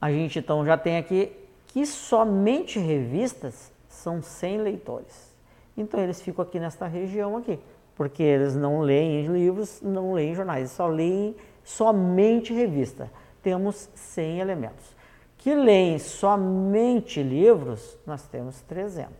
a 0.00 0.10
gente 0.10 0.38
então 0.38 0.64
já 0.66 0.76
tem 0.76 0.96
aqui 0.96 1.32
que 1.68 1.86
somente 1.86 2.78
revistas 2.78 3.70
são 3.88 4.20
100 4.20 4.58
leitores. 4.58 5.32
Então 5.76 6.00
eles 6.00 6.20
ficam 6.20 6.44
aqui 6.44 6.58
nesta 6.58 6.86
região 6.86 7.36
aqui, 7.36 7.58
porque 8.02 8.20
eles 8.20 8.56
não 8.56 8.80
leem 8.80 9.28
livros, 9.28 9.80
não 9.80 10.12
leem 10.12 10.34
jornais, 10.34 10.72
só 10.72 10.88
leem 10.88 11.36
somente 11.62 12.52
revista. 12.52 13.08
Temos 13.40 13.88
100 13.94 14.40
elementos. 14.40 14.96
Que 15.38 15.54
leem 15.54 16.00
somente 16.00 17.22
livros, 17.22 17.96
nós 18.04 18.26
temos 18.26 18.60
300. 18.62 19.14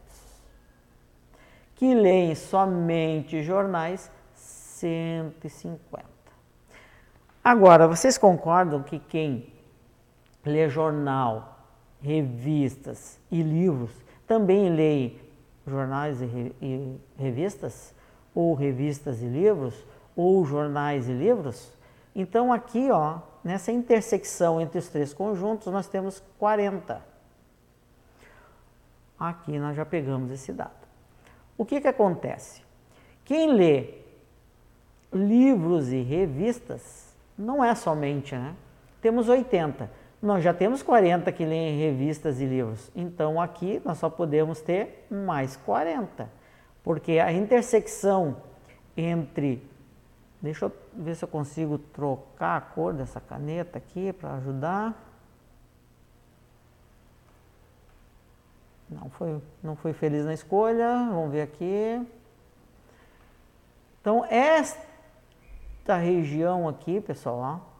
Que 1.77 1.95
leem 1.95 2.35
somente 2.35 3.41
jornais, 3.45 4.11
150. 4.35 6.05
Agora, 7.45 7.87
vocês 7.87 8.19
concordam 8.19 8.83
que 8.83 8.99
quem 8.99 9.47
lê 10.45 10.69
jornal, 10.69 11.69
revistas 12.01 13.21
e 13.31 13.45
livros, 13.45 13.93
também 14.27 14.71
lê 14.71 15.13
jornais 15.65 16.21
e, 16.21 16.27
re, 16.27 16.57
e 16.61 16.97
revistas, 17.17 17.95
ou 18.35 18.55
revistas 18.55 19.23
e 19.23 19.27
livros, 19.27 19.75
ou 20.17 20.45
jornais 20.45 21.09
e 21.09 21.13
livros? 21.13 21.73
Então 22.15 22.53
aqui, 22.53 22.91
ó, 22.91 23.19
nessa 23.43 23.73
intersecção 23.73 24.61
entre 24.61 24.79
os 24.79 24.89
três 24.89 25.13
conjuntos, 25.13 25.67
nós 25.73 25.87
temos 25.87 26.23
40. 26.39 27.03
Aqui 29.19 29.59
nós 29.59 29.77
já 29.77 29.85
pegamos 29.85 30.31
esse 30.31 30.53
dado. 30.53 30.71
O 31.57 31.65
que 31.65 31.81
que 31.81 31.89
acontece? 31.89 32.63
Quem 33.25 33.53
lê 33.53 33.95
livros 35.13 35.93
e 35.93 36.03
revistas 36.03 37.15
não 37.39 37.63
é 37.63 37.75
somente, 37.75 38.35
né? 38.35 38.55
Temos 39.01 39.29
80 39.29 40.03
nós 40.23 40.45
já 40.45 40.55
temos 40.55 40.85
40 40.85 41.33
que 41.33 41.45
leem 41.45 41.81
revistas 41.81 42.41
e 42.41 42.47
livros. 42.47 42.93
Então 42.95 43.41
aqui 43.41 43.83
nós 43.85 43.99
só 43.99 44.09
podemos 44.09 44.61
ter 44.61 45.05
mais 45.11 45.57
40. 45.57 46.31
Porque 46.83 47.19
a 47.19 47.33
intersecção 47.33 48.37
entre. 48.97 49.63
Deixa 50.41 50.65
eu 50.65 50.73
ver 50.93 51.15
se 51.15 51.25
eu 51.25 51.29
consigo 51.29 51.79
trocar 51.79 52.57
a 52.57 52.61
cor 52.61 52.93
dessa 52.93 53.21
caneta 53.21 53.79
aqui 53.79 54.13
para 54.13 54.35
ajudar. 54.35 55.11
Não 58.91 59.09
foi, 59.11 59.41
não 59.63 59.77
fui 59.77 59.93
feliz 59.93 60.25
na 60.25 60.35
escolha. 60.35 61.09
Vamos 61.11 61.31
ver 61.31 61.43
aqui. 61.43 62.05
Então, 64.01 64.25
esta 64.25 65.97
região 65.97 66.69
aqui, 66.69 67.01
pessoal, 67.01 67.39
ó, 67.39 67.73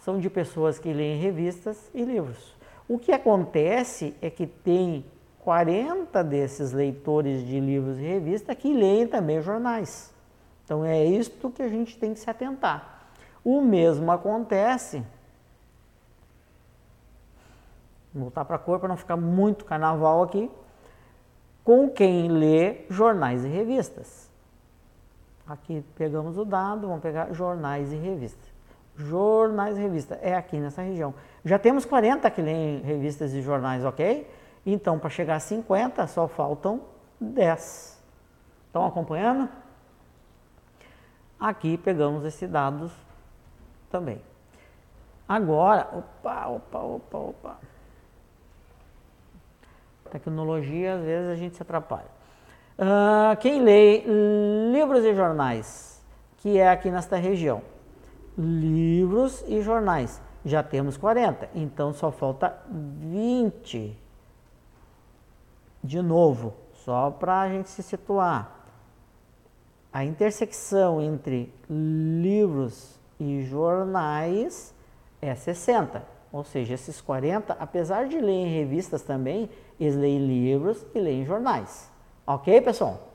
são 0.00 0.18
de 0.18 0.28
pessoas 0.28 0.80
que 0.80 0.92
leem 0.92 1.20
revistas 1.20 1.88
e 1.94 2.04
livros. 2.04 2.56
O 2.88 2.98
que 2.98 3.12
acontece 3.12 4.16
é 4.20 4.28
que 4.28 4.48
tem 4.48 5.04
40 5.42 6.22
desses 6.24 6.72
leitores 6.72 7.44
de 7.46 7.60
livros 7.60 7.98
e 7.98 8.02
revistas 8.02 8.56
que 8.56 8.72
leem 8.72 9.06
também 9.06 9.40
jornais. 9.42 10.12
Então 10.64 10.84
é 10.84 11.04
isto 11.04 11.50
que 11.50 11.62
a 11.62 11.68
gente 11.68 11.98
tem 11.98 12.14
que 12.14 12.20
se 12.20 12.30
atentar. 12.30 13.08
O 13.44 13.60
mesmo 13.60 14.10
acontece. 14.10 15.04
Vou 18.14 18.24
voltar 18.24 18.44
para 18.44 18.56
a 18.56 18.58
cor 18.58 18.78
para 18.78 18.88
não 18.88 18.96
ficar 18.96 19.16
muito 19.16 19.64
carnaval 19.64 20.22
aqui. 20.22 20.50
Com 21.64 21.88
quem 21.88 22.28
lê 22.28 22.84
jornais 22.88 23.44
e 23.44 23.48
revistas. 23.48 24.30
Aqui 25.46 25.84
pegamos 25.96 26.38
o 26.38 26.44
dado, 26.44 26.86
vamos 26.86 27.02
pegar 27.02 27.32
jornais 27.32 27.92
e 27.92 27.96
revistas 27.96 28.52
jornais 28.96 29.76
e 29.76 29.80
revistas. 29.80 30.18
É 30.22 30.34
aqui 30.34 30.58
nessa 30.58 30.82
região. 30.82 31.14
Já 31.44 31.58
temos 31.58 31.84
40 31.84 32.30
que 32.30 32.42
leem 32.42 32.80
revistas 32.82 33.32
e 33.32 33.42
jornais, 33.42 33.84
ok? 33.84 34.28
Então, 34.64 34.98
para 34.98 35.10
chegar 35.10 35.36
a 35.36 35.40
50, 35.40 36.06
só 36.06 36.28
faltam 36.28 36.82
10. 37.20 38.00
Estão 38.66 38.86
acompanhando? 38.86 39.48
Aqui 41.38 41.76
pegamos 41.76 42.24
esses 42.24 42.48
dados 42.48 42.92
também. 43.90 44.22
Agora, 45.28 45.88
opa, 45.92 46.46
opa, 46.48 46.78
opa, 46.78 47.18
opa. 47.18 47.56
Tecnologia, 50.10 50.94
às 50.94 51.02
vezes 51.02 51.30
a 51.30 51.36
gente 51.36 51.56
se 51.56 51.62
atrapalha. 51.62 52.10
Uh, 52.78 53.36
quem 53.40 53.62
lê 53.62 54.04
livros 54.72 55.04
e 55.04 55.14
jornais, 55.14 56.02
que 56.38 56.58
é 56.58 56.70
aqui 56.70 56.90
nesta 56.90 57.16
região, 57.16 57.62
livros 58.36 59.44
e 59.46 59.60
jornais. 59.62 60.20
Já 60.44 60.62
temos 60.62 60.96
40, 60.96 61.48
então 61.54 61.92
só 61.92 62.10
falta 62.10 62.56
20. 62.68 64.01
De 65.82 66.00
novo, 66.00 66.54
só 66.72 67.10
para 67.10 67.40
a 67.40 67.48
gente 67.48 67.68
se 67.68 67.82
situar. 67.82 68.60
A 69.92 70.04
intersecção 70.04 71.02
entre 71.02 71.52
livros 71.68 72.98
e 73.18 73.42
jornais 73.42 74.74
é 75.20 75.34
60. 75.34 76.02
Ou 76.32 76.42
seja, 76.42 76.74
esses 76.74 77.00
40, 77.00 77.52
apesar 77.58 78.08
de 78.08 78.18
ler 78.18 78.32
em 78.32 78.54
revistas 78.54 79.02
também, 79.02 79.50
eles 79.78 79.94
leem 79.94 80.26
livros 80.26 80.86
e 80.94 80.98
leem 80.98 81.26
jornais. 81.26 81.90
Ok, 82.26 82.60
pessoal? 82.62 83.08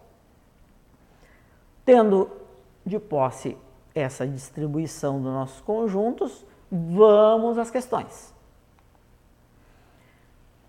Tendo 1.84 2.30
de 2.86 3.00
posse 3.00 3.58
essa 3.96 4.28
distribuição 4.28 5.20
dos 5.20 5.32
nossos 5.32 5.62
conjuntos, 5.62 6.46
vamos 6.72 7.58
às 7.58 7.72
questões. 7.72 8.34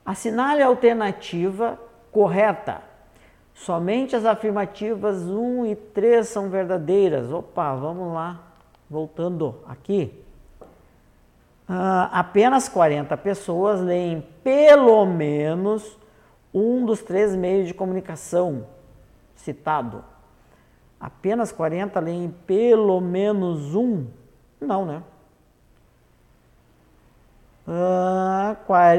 Assinale 0.07 0.63
a 0.63 0.69
alternativa 0.69 1.79
correta. 2.19 2.83
Somente 3.55 4.17
as 4.17 4.25
afirmativas 4.25 5.23
1 5.23 5.67
e 5.67 5.77
3 5.77 6.27
são 6.27 6.49
verdadeiras. 6.51 7.31
Opa, 7.31 7.75
vamos 7.77 8.13
lá. 8.13 8.41
Voltando 8.91 9.57
aqui. 9.67 10.13
Uh, 11.69 12.09
apenas 12.11 12.69
40 12.69 13.17
pessoas 13.19 13.81
leem 13.81 14.27
pelo 14.43 15.05
menos 15.07 15.97
um 16.53 16.85
dos 16.85 17.03
três 17.03 17.37
meios 17.37 17.69
de 17.69 17.75
comunicação 17.75 18.67
citado 19.37 20.03
apenas 20.99 21.53
40 21.53 22.01
leem 22.01 22.35
pelo 22.47 23.01
menos 23.01 23.75
um? 23.75 24.07
Não, 24.61 24.85
né? 24.85 25.03
Ah, 27.71 28.57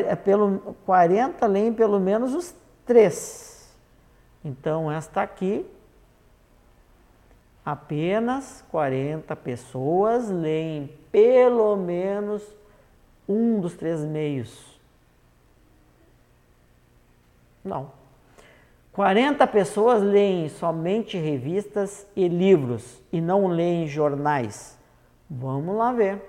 é 0.07 0.15
pelo, 0.15 0.75
40 0.85 1.45
leem 1.47 1.73
pelo 1.73 1.99
menos 1.99 2.35
os 2.35 2.55
três. 2.89 3.69
Então, 4.43 4.91
esta 4.91 5.21
aqui, 5.21 5.63
apenas 7.63 8.65
40 8.71 9.35
pessoas 9.35 10.27
leem 10.27 10.89
pelo 11.11 11.75
menos 11.75 12.43
um 13.27 13.59
dos 13.59 13.75
três 13.75 14.03
meios. 14.03 14.81
Não. 17.63 17.91
40 18.91 19.45
pessoas 19.45 20.01
leem 20.01 20.49
somente 20.49 21.15
revistas 21.15 22.07
e 22.15 22.27
livros 22.27 23.03
e 23.13 23.21
não 23.21 23.45
leem 23.45 23.85
jornais. 23.85 24.79
Vamos 25.29 25.75
lá 25.75 25.93
ver. 25.93 26.27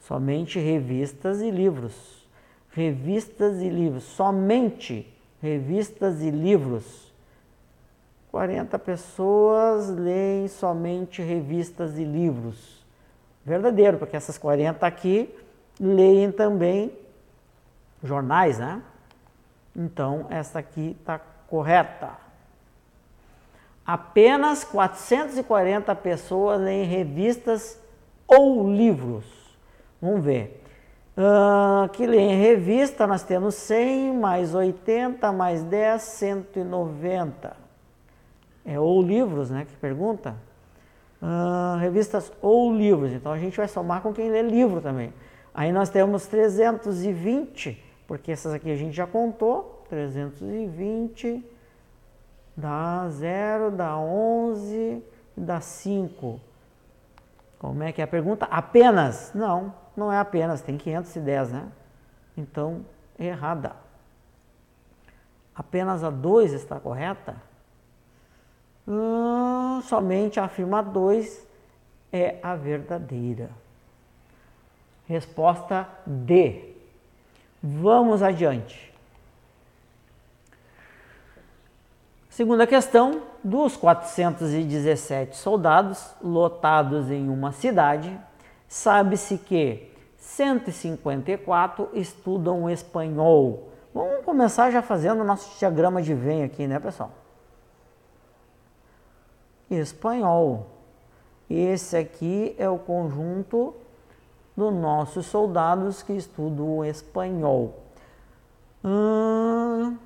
Somente 0.00 0.58
revistas 0.58 1.40
e 1.40 1.50
livros. 1.50 2.28
Revistas 2.72 3.62
e 3.62 3.70
livros. 3.70 4.04
Somente 4.04 5.13
revistas 5.44 6.22
e 6.22 6.30
livros. 6.30 7.12
40 8.30 8.78
pessoas 8.78 9.90
leem 9.90 10.48
somente 10.48 11.20
revistas 11.20 11.98
e 11.98 12.04
livros. 12.04 12.82
Verdadeiro, 13.44 13.98
porque 13.98 14.16
essas 14.16 14.38
40 14.38 14.86
aqui 14.86 15.32
leem 15.78 16.32
também 16.32 16.90
jornais, 18.02 18.58
né? 18.58 18.82
Então, 19.76 20.26
essa 20.30 20.60
aqui 20.60 20.96
está 20.98 21.20
correta. 21.46 22.12
Apenas 23.84 24.64
440 24.64 25.94
pessoas 25.96 26.58
leem 26.58 26.86
revistas 26.86 27.78
ou 28.26 28.66
livros. 28.74 29.26
Vamos 30.00 30.24
ver. 30.24 30.63
Uh, 31.16 31.88
que 31.90 32.06
leem 32.06 32.40
revista, 32.40 33.06
nós 33.06 33.22
temos 33.22 33.54
100 33.54 34.14
mais 34.14 34.52
80 34.52 35.30
mais 35.30 35.62
10, 35.62 36.02
190. 36.02 37.56
É 38.64 38.80
ou 38.80 39.00
livros, 39.00 39.50
né? 39.50 39.64
Que 39.64 39.76
pergunta. 39.76 40.34
Uh, 41.22 41.78
revistas 41.78 42.32
ou 42.42 42.74
livros. 42.74 43.12
Então 43.12 43.30
a 43.30 43.38
gente 43.38 43.56
vai 43.56 43.68
somar 43.68 44.02
com 44.02 44.12
quem 44.12 44.28
lê 44.28 44.42
livro 44.42 44.80
também. 44.80 45.12
Aí 45.54 45.70
nós 45.70 45.88
temos 45.88 46.26
320, 46.26 47.80
porque 48.08 48.32
essas 48.32 48.52
aqui 48.52 48.70
a 48.70 48.76
gente 48.76 48.94
já 48.94 49.06
contou. 49.06 49.84
320 49.88 51.44
dá 52.56 53.06
0, 53.08 53.70
dá 53.70 53.96
11, 53.96 55.02
dá 55.36 55.60
5. 55.60 56.40
Como 57.58 57.82
é 57.82 57.92
que 57.92 58.00
é 58.00 58.04
a 58.04 58.08
pergunta? 58.08 58.46
Apenas? 58.46 59.30
Não, 59.34 59.72
não 59.96 60.12
é 60.12 60.18
apenas, 60.18 60.60
tem 60.60 60.76
510, 60.76 61.52
né? 61.52 61.68
Então, 62.36 62.84
errada. 63.18 63.76
Apenas 65.54 66.02
a 66.02 66.10
2 66.10 66.52
está 66.52 66.80
correta? 66.80 67.36
Hum, 68.86 69.80
somente 69.82 70.40
a 70.40 70.44
afirma 70.44 70.82
2 70.82 71.46
é 72.12 72.38
a 72.42 72.54
verdadeira. 72.54 73.50
Resposta 75.06 75.88
D. 76.06 76.74
Vamos 77.62 78.22
adiante. 78.22 78.92
Segunda 82.28 82.66
questão: 82.66 83.22
dos 83.44 83.76
417 83.76 85.36
soldados 85.36 86.14
lotados 86.20 87.10
em 87.10 87.28
uma 87.28 87.52
cidade, 87.52 88.18
sabe-se 88.74 89.38
que 89.38 89.88
154 90.16 91.90
estudam 91.92 92.68
espanhol. 92.68 93.68
Vamos 93.94 94.24
começar 94.24 94.72
já 94.72 94.82
fazendo 94.82 95.20
o 95.20 95.24
nosso 95.24 95.56
diagrama 95.60 96.02
de 96.02 96.12
Venn 96.12 96.44
aqui, 96.44 96.66
né, 96.66 96.80
pessoal? 96.80 97.12
Espanhol. 99.70 100.66
Esse 101.48 101.96
aqui 101.96 102.56
é 102.58 102.68
o 102.68 102.76
conjunto 102.76 103.76
dos 104.56 104.74
nossos 104.74 105.26
soldados 105.26 106.02
que 106.02 106.12
estudam 106.12 106.84
espanhol. 106.84 107.78
Hum, 108.82 109.96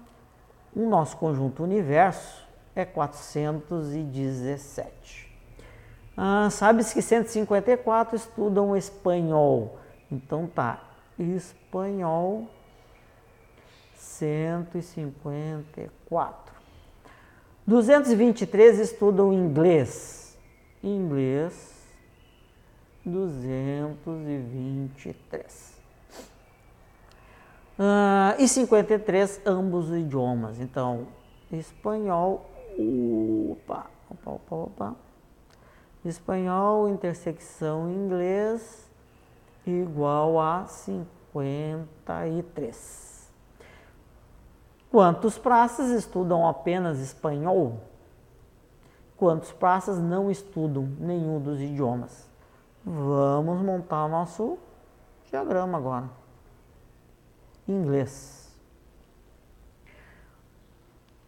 o 0.76 0.86
nosso 0.86 1.16
conjunto 1.16 1.62
universo 1.62 2.46
é 2.76 2.84
417. 2.84 5.27
Ah, 6.20 6.50
Sabe-se 6.50 6.92
que 6.92 7.00
154 7.00 8.16
estudam 8.16 8.76
espanhol. 8.76 9.78
Então 10.10 10.48
tá, 10.48 10.82
espanhol 11.16 12.48
154. 13.94 16.52
223 17.64 18.80
estudam 18.80 19.32
inglês. 19.32 20.36
Inglês 20.82 21.86
223. 23.06 25.78
Uh, 27.78 28.34
e 28.40 28.48
53 28.48 29.42
ambos 29.46 29.90
os 29.90 29.96
idiomas. 29.96 30.58
Então, 30.58 31.06
espanhol, 31.52 32.50
opa, 33.52 33.86
opa, 34.10 34.30
opa, 34.32 34.56
opa. 34.56 35.07
Espanhol, 36.08 36.88
intersecção 36.88 37.90
inglês, 37.90 38.88
igual 39.66 40.40
a 40.40 40.64
53. 40.66 43.30
Quantos 44.90 45.36
praças 45.36 45.90
estudam 45.90 46.48
apenas 46.48 46.98
espanhol? 46.98 47.82
Quantos 49.16 49.52
praças 49.52 49.98
não 49.98 50.30
estudam 50.30 50.88
nenhum 50.98 51.38
dos 51.40 51.60
idiomas? 51.60 52.26
Vamos 52.84 53.60
montar 53.60 54.06
o 54.06 54.08
nosso 54.08 54.56
diagrama 55.30 55.76
agora 55.76 56.08
inglês. 57.68 58.48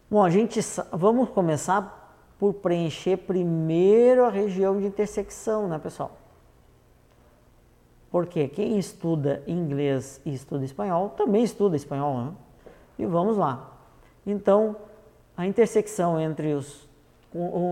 Bom, 0.09 0.23
a 0.23 0.29
gente 0.29 0.59
vamos 0.91 1.29
começar 1.29 2.00
por 2.41 2.55
preencher 2.55 3.15
primeiro 3.17 4.25
a 4.25 4.29
região 4.29 4.79
de 4.79 4.87
intersecção, 4.87 5.67
né, 5.67 5.77
pessoal? 5.77 6.17
Porque 8.09 8.47
quem 8.47 8.79
estuda 8.79 9.43
inglês 9.45 10.19
e 10.25 10.33
estuda 10.33 10.65
espanhol 10.65 11.09
também 11.09 11.43
estuda 11.43 11.75
espanhol, 11.75 12.17
né? 12.17 12.31
E 12.97 13.05
vamos 13.05 13.37
lá. 13.37 13.77
Então, 14.25 14.75
a 15.37 15.45
intersecção 15.45 16.19
entre 16.19 16.55
os, 16.55 16.89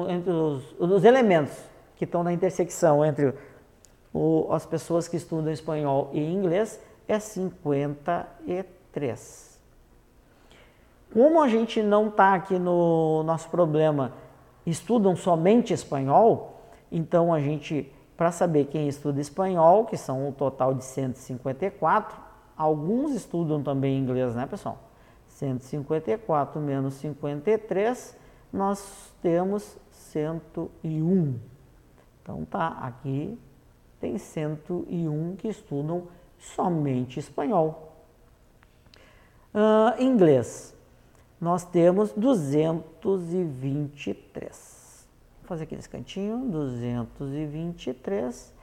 entre 0.07 0.31
os, 0.31 0.75
os 0.79 1.03
elementos 1.03 1.57
que 1.95 2.03
estão 2.03 2.23
na 2.23 2.31
intersecção 2.31 3.03
entre 3.03 3.33
o, 4.13 4.49
as 4.51 4.67
pessoas 4.67 5.07
que 5.07 5.17
estudam 5.17 5.51
espanhol 5.51 6.11
e 6.13 6.23
inglês 6.23 6.79
é 7.07 7.19
53. 7.19 9.59
Como 11.11 11.41
a 11.41 11.47
gente 11.47 11.81
não 11.81 12.09
está 12.09 12.35
aqui 12.35 12.59
no 12.59 13.23
nosso 13.23 13.49
problema, 13.49 14.13
estudam 14.69 15.15
somente 15.15 15.73
espanhol, 15.73 16.61
então 16.91 17.33
a 17.33 17.39
gente, 17.39 17.91
para 18.17 18.31
saber 18.31 18.65
quem 18.65 18.87
estuda 18.87 19.21
espanhol, 19.21 19.85
que 19.85 19.97
são 19.97 20.27
um 20.27 20.31
total 20.31 20.73
de 20.73 20.83
154, 20.83 22.17
alguns 22.57 23.13
estudam 23.13 23.63
também 23.63 23.97
inglês, 23.97 24.35
né, 24.35 24.45
pessoal? 24.45 24.77
154 25.27 26.59
menos 26.59 26.95
53, 26.95 28.17
nós 28.51 29.13
temos 29.21 29.77
101. 29.91 31.39
Então 32.21 32.45
tá, 32.45 32.77
aqui 32.81 33.39
tem 33.99 34.17
101 34.17 35.35
que 35.37 35.47
estudam 35.47 36.07
somente 36.37 37.19
espanhol. 37.19 37.95
Uh, 39.53 40.01
inglês, 40.01 40.75
nós 41.39 41.63
temos 41.63 42.11
223. 42.13 45.07
Vou 45.41 45.47
fazer 45.47 45.63
aqui 45.63 45.75
nesse 45.75 45.89
cantinho, 45.89 46.49
223 46.49 48.59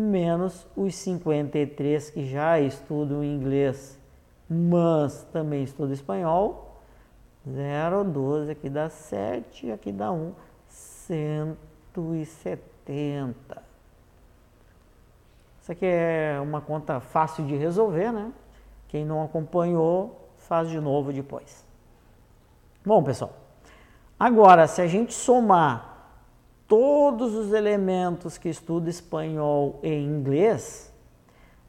menos 0.00 0.66
os 0.76 0.94
53 0.94 2.10
que 2.10 2.26
já 2.26 2.60
estudam 2.60 3.24
inglês, 3.24 3.98
mas 4.48 5.22
também 5.32 5.62
estudam 5.62 5.92
espanhol. 5.92 6.66
0, 7.48 8.04
12, 8.04 8.50
aqui 8.50 8.68
dá 8.68 8.90
7, 8.90 9.72
aqui 9.72 9.90
dá 9.92 10.12
1, 10.12 10.34
170. 10.68 13.62
Isso 15.62 15.72
aqui 15.72 15.86
é 15.86 16.38
uma 16.42 16.60
conta 16.60 17.00
fácil 17.00 17.46
de 17.46 17.56
resolver, 17.56 18.12
né? 18.12 18.30
Quem 18.88 19.06
não 19.06 19.22
acompanhou, 19.22 20.28
faz 20.36 20.68
de 20.68 20.78
novo 20.80 21.12
depois. 21.12 21.64
Bom, 22.84 23.02
pessoal, 23.02 23.34
agora 24.18 24.66
se 24.66 24.80
a 24.80 24.86
gente 24.86 25.12
somar 25.12 26.16
todos 26.66 27.34
os 27.34 27.52
elementos 27.52 28.38
que 28.38 28.48
estuda 28.48 28.88
espanhol 28.88 29.78
e 29.82 29.92
inglês, 29.92 30.90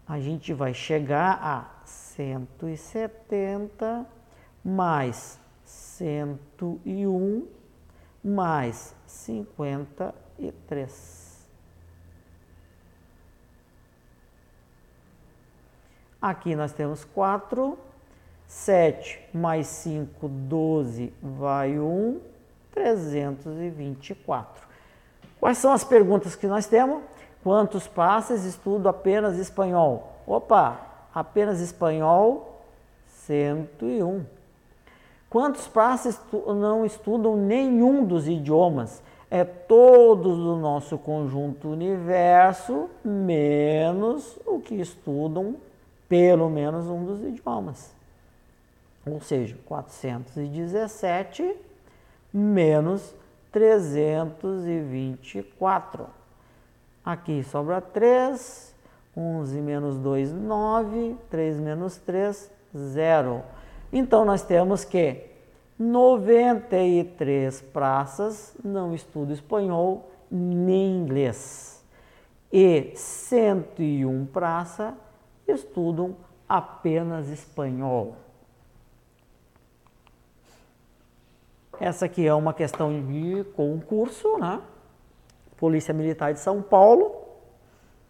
a 0.08 0.22
gente 0.22 0.54
vai 0.54 0.74
chegar 0.74 1.38
a 1.42 1.70
170 1.86 4.06
mais 4.64 5.38
101 5.66 7.46
mais 8.24 8.96
53. 9.06 11.42
Aqui 16.22 16.56
nós 16.56 16.72
temos 16.72 17.04
4, 17.04 17.78
7 18.52 19.30
mais 19.34 19.66
5, 19.66 20.28
12, 20.28 21.14
vai 21.24 21.80
1, 21.80 22.20
324. 22.74 24.68
Quais 25.40 25.58
são 25.58 25.72
as 25.72 25.86
perguntas 25.86 26.36
que 26.36 26.46
nós 26.46 26.68
temos? 26.68 27.02
Quantos 27.42 27.88
passes 27.88 28.44
estudo 28.44 28.90
apenas 28.90 29.38
espanhol? 29.38 30.18
Opa, 30.28 30.80
apenas 31.16 31.62
espanhol, 31.62 32.62
101. 33.26 34.26
Quantos 35.30 35.68
passes 35.70 36.20
não 36.46 36.86
estudam 36.86 37.38
nenhum 37.38 38.04
dos 38.06 38.28
idiomas? 38.28 39.02
É 39.30 39.46
todos 39.46 40.38
do 40.38 40.58
nosso 40.58 40.98
conjunto 40.98 41.70
universo, 41.70 42.90
menos 43.04 44.38
o 44.46 44.60
que 44.60 44.76
estudam 44.76 45.56
pelo 46.10 46.50
menos 46.50 46.88
um 46.88 47.06
dos 47.06 47.24
idiomas. 47.24 48.01
Ou 49.06 49.20
seja, 49.20 49.58
417 49.66 51.54
menos 52.34 53.14
324. 53.52 56.08
Aqui 57.04 57.44
sobra 57.44 57.82
3, 57.82 58.74
11 59.18 59.62
menos 59.62 59.98
2, 59.98 60.32
9, 60.32 61.18
3 61.30 61.60
menos 61.60 61.98
3, 61.98 62.50
0. 62.76 63.44
Então 63.92 64.24
nós 64.24 64.44
temos 64.44 64.86
que 64.86 65.26
93 65.78 67.60
praças 67.74 68.56
não 68.64 68.94
estudam 68.94 69.34
espanhol 69.34 70.10
nem 70.30 70.98
inglês. 70.98 71.84
E 72.54 72.92
101 72.96 74.28
praças 74.28 74.94
estudam 75.48 76.16
apenas 76.48 77.30
espanhol. 77.30 78.16
Essa 81.82 82.06
aqui 82.06 82.28
é 82.28 82.34
uma 82.36 82.54
questão 82.54 82.92
de 83.08 83.44
concurso, 83.56 84.38
né? 84.38 84.62
Polícia 85.58 85.92
Militar 85.92 86.32
de 86.32 86.40
São 86.40 86.62
Paulo, 86.62 87.12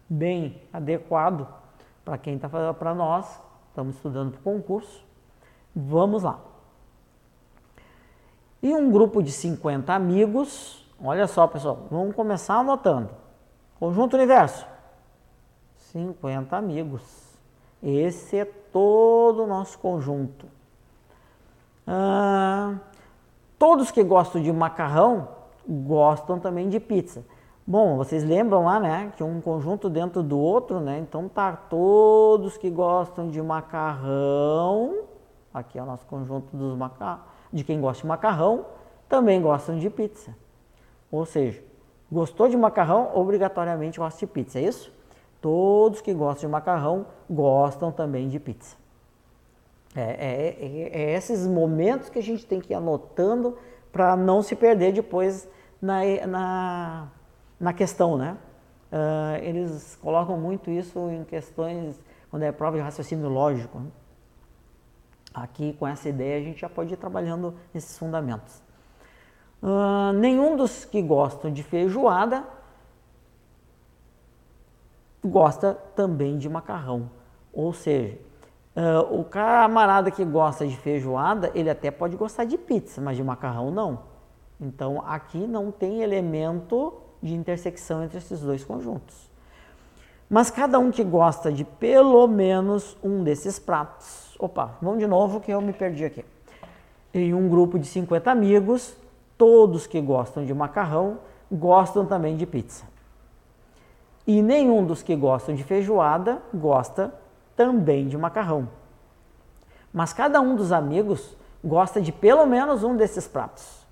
bem 0.06 0.60
adequado 0.70 1.48
para 2.04 2.18
quem 2.18 2.34
está 2.34 2.50
fazendo 2.50 2.74
para 2.74 2.94
nós, 2.94 3.40
estamos 3.70 3.96
estudando 3.96 4.32
para 4.32 4.40
o 4.40 4.42
concurso. 4.42 5.02
Vamos 5.74 6.22
lá. 6.22 6.38
E 8.62 8.74
um 8.74 8.90
grupo 8.90 9.22
de 9.22 9.32
50 9.32 9.90
amigos, 9.90 10.86
olha 11.02 11.26
só 11.26 11.46
pessoal, 11.46 11.86
vamos 11.90 12.14
começar 12.14 12.56
anotando. 12.56 13.08
Conjunto 13.80 14.16
Universo, 14.16 14.66
50 15.92 16.54
amigos. 16.54 17.02
Esse 17.82 18.36
é 18.36 18.44
todo 18.44 19.44
o 19.44 19.46
nosso 19.46 19.78
conjunto. 19.78 20.46
Ah, 21.86 22.76
todos 23.62 23.92
que 23.92 24.02
gostam 24.02 24.42
de 24.42 24.52
macarrão 24.52 25.28
gostam 25.64 26.40
também 26.40 26.68
de 26.68 26.80
pizza. 26.80 27.24
Bom, 27.64 27.96
vocês 27.96 28.24
lembram 28.24 28.64
lá, 28.64 28.80
né, 28.80 29.12
que 29.16 29.22
um 29.22 29.40
conjunto 29.40 29.88
dentro 29.88 30.20
do 30.20 30.36
outro, 30.36 30.80
né? 30.80 30.98
Então 30.98 31.28
tá 31.28 31.52
todos 31.52 32.56
que 32.56 32.68
gostam 32.68 33.28
de 33.28 33.40
macarrão 33.40 35.04
aqui 35.54 35.78
é 35.78 35.82
o 35.82 35.86
nosso 35.86 36.04
conjunto 36.06 36.56
dos 36.56 36.76
macarrão, 36.76 37.20
de 37.52 37.62
quem 37.62 37.80
gosta 37.80 38.00
de 38.02 38.08
macarrão, 38.08 38.66
também 39.08 39.40
gostam 39.40 39.78
de 39.78 39.88
pizza. 39.88 40.34
Ou 41.08 41.24
seja, 41.24 41.62
gostou 42.10 42.48
de 42.48 42.56
macarrão, 42.56 43.12
obrigatoriamente 43.14 44.00
gosta 44.00 44.18
de 44.18 44.26
pizza, 44.26 44.58
é 44.58 44.62
isso? 44.62 44.92
Todos 45.40 46.00
que 46.00 46.12
gostam 46.12 46.48
de 46.48 46.52
macarrão 46.52 47.06
gostam 47.30 47.92
também 47.92 48.28
de 48.28 48.40
pizza. 48.40 48.81
É, 49.94 50.00
é, 50.00 50.56
é, 50.60 51.02
é 51.02 51.14
esses 51.14 51.46
momentos 51.46 52.08
que 52.08 52.18
a 52.18 52.22
gente 52.22 52.46
tem 52.46 52.60
que 52.60 52.72
ir 52.72 52.76
anotando 52.76 53.58
para 53.92 54.16
não 54.16 54.42
se 54.42 54.56
perder 54.56 54.92
depois 54.92 55.48
na, 55.80 56.00
na, 56.26 57.08
na 57.60 57.72
questão, 57.72 58.16
né? 58.16 58.36
Uh, 58.90 59.42
eles 59.42 59.98
colocam 60.02 60.38
muito 60.38 60.70
isso 60.70 60.98
em 61.10 61.24
questões 61.24 61.98
quando 62.30 62.42
é 62.42 62.52
prova 62.52 62.76
de 62.76 62.82
raciocínio 62.82 63.28
lógico. 63.28 63.78
Né? 63.78 63.86
Aqui, 65.32 65.74
com 65.78 65.86
essa 65.86 66.08
ideia, 66.08 66.38
a 66.38 66.42
gente 66.42 66.60
já 66.60 66.68
pode 66.68 66.92
ir 66.92 66.96
trabalhando 66.98 67.54
esses 67.74 67.98
fundamentos. 67.98 68.62
Uh, 69.62 70.12
nenhum 70.14 70.56
dos 70.56 70.84
que 70.84 71.00
gostam 71.00 71.50
de 71.50 71.62
feijoada 71.62 72.44
gosta 75.24 75.74
também 75.94 76.36
de 76.36 76.48
macarrão. 76.48 77.10
Ou 77.52 77.72
seja, 77.72 78.18
uh, 78.76 79.20
o 79.20 79.24
camarada 79.24 80.10
que 80.10 80.24
gosta 80.24 80.66
de 80.66 80.76
feijoada, 80.76 81.50
ele 81.54 81.70
até 81.70 81.90
pode 81.90 82.16
gostar 82.16 82.44
de 82.44 82.58
pizza, 82.58 83.00
mas 83.00 83.16
de 83.16 83.24
macarrão 83.24 83.70
não. 83.70 84.00
Então, 84.60 85.02
aqui 85.06 85.46
não 85.46 85.70
tem 85.70 86.02
elemento 86.02 86.94
de 87.22 87.34
intersecção 87.34 88.02
entre 88.02 88.18
esses 88.18 88.40
dois 88.40 88.64
conjuntos. 88.64 89.30
Mas 90.28 90.50
cada 90.50 90.78
um 90.78 90.90
que 90.90 91.04
gosta 91.04 91.52
de 91.52 91.64
pelo 91.64 92.26
menos 92.26 92.96
um 93.02 93.22
desses 93.22 93.58
pratos 93.58 94.32
Opa, 94.42 94.76
vamos 94.82 94.98
de 94.98 95.06
novo 95.06 95.40
que 95.40 95.52
eu 95.52 95.60
me 95.60 95.72
perdi 95.72 96.04
aqui. 96.04 96.24
Em 97.14 97.32
um 97.32 97.48
grupo 97.48 97.78
de 97.78 97.86
50 97.86 98.28
amigos, 98.28 98.96
todos 99.38 99.86
que 99.86 100.00
gostam 100.00 100.44
de 100.44 100.52
macarrão 100.52 101.18
gostam 101.48 102.04
também 102.04 102.36
de 102.36 102.44
pizza. 102.44 102.84
E 104.26 104.42
nenhum 104.42 104.84
dos 104.84 105.00
que 105.00 105.14
gostam 105.14 105.54
de 105.54 105.62
feijoada 105.62 106.42
gosta 106.52 107.14
também 107.64 108.08
de 108.08 108.16
macarrão. 108.16 108.68
Mas 109.92 110.12
cada 110.12 110.40
um 110.40 110.56
dos 110.56 110.72
amigos 110.72 111.36
gosta 111.62 112.00
de 112.00 112.10
pelo 112.10 112.46
menos 112.46 112.82
um 112.82 112.96
desses 112.96 113.28
pratos. 113.28 113.86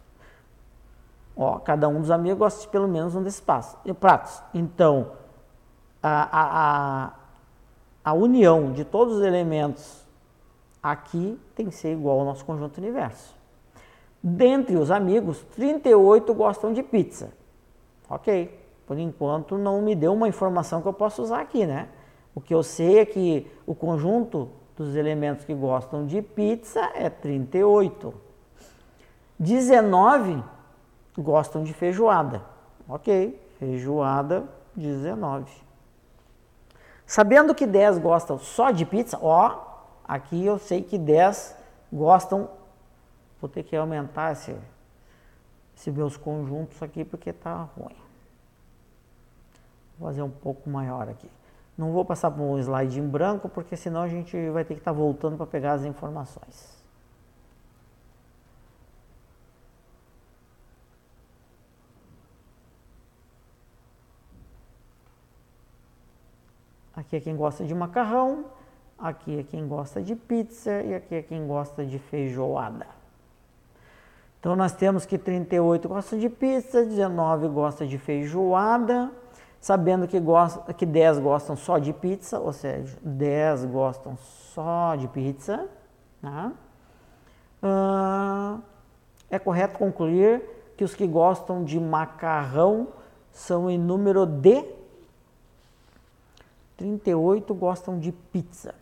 Ó, 1.37 1.59
cada 1.59 1.89
um 1.89 2.01
dos 2.01 2.11
amigos 2.11 2.39
gosta 2.39 2.61
de 2.63 2.69
pelo 2.69 2.89
menos 2.89 3.15
um 3.15 3.23
desses 3.23 3.41
pratos. 3.41 4.43
Então, 4.53 5.13
a, 6.03 6.23
a, 6.23 7.05
a, 7.05 7.11
a 8.05 8.13
união 8.13 8.73
de 8.73 8.85
todos 8.85 9.17
os 9.19 9.23
elementos 9.23 10.01
Aqui 10.83 11.39
tem 11.55 11.67
que 11.67 11.75
ser 11.75 11.93
igual 11.93 12.21
ao 12.21 12.25
nosso 12.25 12.45
conjunto 12.45 12.79
universo. 12.79 13.35
Dentre 14.23 14.77
os 14.77 14.91
amigos, 14.91 15.41
38 15.55 16.33
gostam 16.33 16.73
de 16.73 16.83
pizza. 16.83 17.33
Ok, 18.09 18.59
por 18.87 18.99
enquanto 18.99 19.59
não 19.59 19.83
me 19.83 19.95
deu 19.95 20.13
uma 20.13 20.27
informação 20.27 20.81
que 20.81 20.89
eu 20.89 20.93
possa 20.93 21.21
usar 21.21 21.41
aqui, 21.41 21.67
né? 21.67 21.89
O 22.35 22.41
que 22.41 22.55
eu 22.55 22.63
sei 22.63 23.01
é 23.01 23.07
que 23.07 23.51
o 23.67 23.75
conjunto 23.75 24.49
dos 24.77 24.95
elementos 24.95 25.45
que 25.45 25.55
gostam 25.55 26.07
de 26.07 26.23
pizza 26.23 26.81
é 26.95 27.11
38. 27.11 28.15
19 29.39 30.43
gostam 31.19 31.65
de 31.65 31.73
feijoada. 31.73 32.43
Ok, 32.89 33.41
feijoada 33.59 34.45
19. 34.75 35.51
Sabendo 37.07 37.55
que 37.55 37.67
10 37.67 37.99
gostam 37.99 38.39
só 38.39 38.71
de 38.71 38.87
pizza, 38.87 39.19
ó, 39.21 39.71
Aqui 40.11 40.45
eu 40.45 40.59
sei 40.59 40.83
que 40.83 40.99
10 40.99 41.57
gostam, 41.93 42.51
vou 43.41 43.49
ter 43.49 43.63
que 43.63 43.77
aumentar 43.77 44.33
esse, 44.33 44.57
esse 45.77 45.89
meus 45.89 46.17
conjuntos 46.17 46.83
aqui 46.83 47.05
porque 47.05 47.31
está 47.31 47.63
ruim. 47.63 47.95
Vou 49.97 50.09
fazer 50.09 50.23
um 50.23 50.31
pouco 50.31 50.69
maior 50.69 51.09
aqui. 51.09 51.31
Não 51.81 51.93
vou 51.93 52.05
passar 52.05 52.31
para 52.31 52.43
um 52.43 52.59
slide 52.59 53.01
em 53.01 53.09
branco 53.09 53.49
porque 53.49 53.75
senão 53.75 54.03
a 54.03 54.09
gente 54.09 54.37
vai 54.51 54.67
ter 54.67 54.75
que 54.75 54.83
estar 54.83 54.93
tá 54.93 54.99
voltando 54.99 55.39
para 55.39 55.47
pegar 55.47 55.73
as 55.73 55.83
informações. 55.83 56.79
Aqui 66.95 67.17
é 67.17 67.21
quem 67.21 67.35
gosta 67.35 67.65
de 67.65 67.75
macarrão, 67.75 68.45
aqui 68.99 69.39
é 69.39 69.43
quem 69.43 69.67
gosta 69.67 70.03
de 70.03 70.15
pizza 70.15 70.83
e 70.83 70.95
aqui 70.95 71.15
é 71.15 71.23
quem 71.23 71.47
gosta 71.47 71.87
de 71.87 71.99
feijoada. 71.99 72.87
Então 74.39 74.55
nós 74.55 74.73
temos 74.75 75.07
que 75.07 75.17
38 75.17 75.89
gostam 75.89 76.19
de 76.19 76.29
pizza, 76.29 76.85
19 76.85 77.49
gostam 77.49 77.87
de 77.87 77.97
feijoada, 77.97 79.11
sabendo 79.61 80.09
que, 80.09 80.19
gosta, 80.19 80.73
que 80.73 80.87
10 80.87 81.19
gostam 81.19 81.55
só 81.55 81.79
de 81.79 81.93
pizza, 81.93 82.39
ou 82.39 82.53
seja, 82.53 82.97
10 83.03 83.67
gostam 83.67 84.17
só 84.55 84.97
de 84.97 85.07
pizza. 85.09 85.69
Né? 86.23 86.53
Uh, 87.63 88.61
é 89.31 89.39
correto 89.39 89.79
concluir 89.79 90.43
que 90.77 90.83
os 90.83 90.95
que 90.95 91.07
gostam 91.07 91.63
de 91.63 91.79
macarrão 91.79 92.89
são 93.31 93.71
em 93.71 93.79
número 93.79 94.25
de 94.25 94.65
38 96.79 97.55
gostam 97.55 97.99
de 97.99 98.11
pizza. 98.11 98.75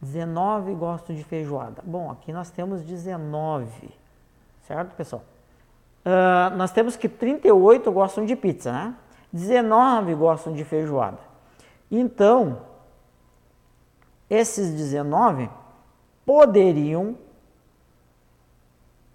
19 0.00 0.74
gostam 0.74 1.14
de 1.14 1.22
feijoada. 1.22 1.82
Bom, 1.84 2.10
aqui 2.10 2.32
nós 2.32 2.48
temos 2.48 2.82
19, 2.82 3.90
certo, 4.66 4.94
pessoal? 4.96 5.22
Uh, 6.02 6.56
nós 6.56 6.72
temos 6.72 6.96
que 6.96 7.06
38 7.06 7.92
gostam 7.92 8.24
de 8.24 8.34
pizza, 8.34 8.72
né? 8.72 8.94
19 9.32 10.14
gostam 10.14 10.52
de 10.52 10.64
feijoada. 10.64 11.18
Então, 11.90 12.62
esses 14.28 14.72
19 14.72 15.50
poderiam 16.24 17.16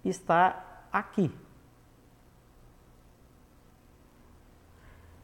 estar 0.04 0.88
aqui. 0.92 1.30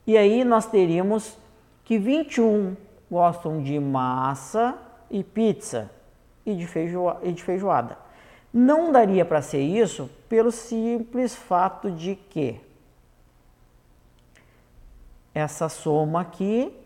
E 0.07 0.17
aí 0.17 0.45
nós 0.45 0.67
teríamos 0.67 1.37
que 1.85 1.99
21 1.99 2.77
gostam 3.11 3.63
de 3.63 3.79
massa 3.79 4.77
e 5.11 5.23
pizza 5.23 5.91
e 6.45 6.55
de, 6.55 6.67
feijoa 6.67 7.21
e 7.23 7.33
de 7.33 7.43
feijoada. 7.43 7.99
Não 8.53 8.91
daria 8.91 9.25
para 9.25 9.41
ser 9.41 9.61
isso 9.61 10.11
pelo 10.29 10.51
simples 10.51 11.35
fato 11.35 11.91
de 11.91 12.17
que 12.17 12.61
essa 15.35 15.69
soma 15.69 16.21
aqui 16.21 16.77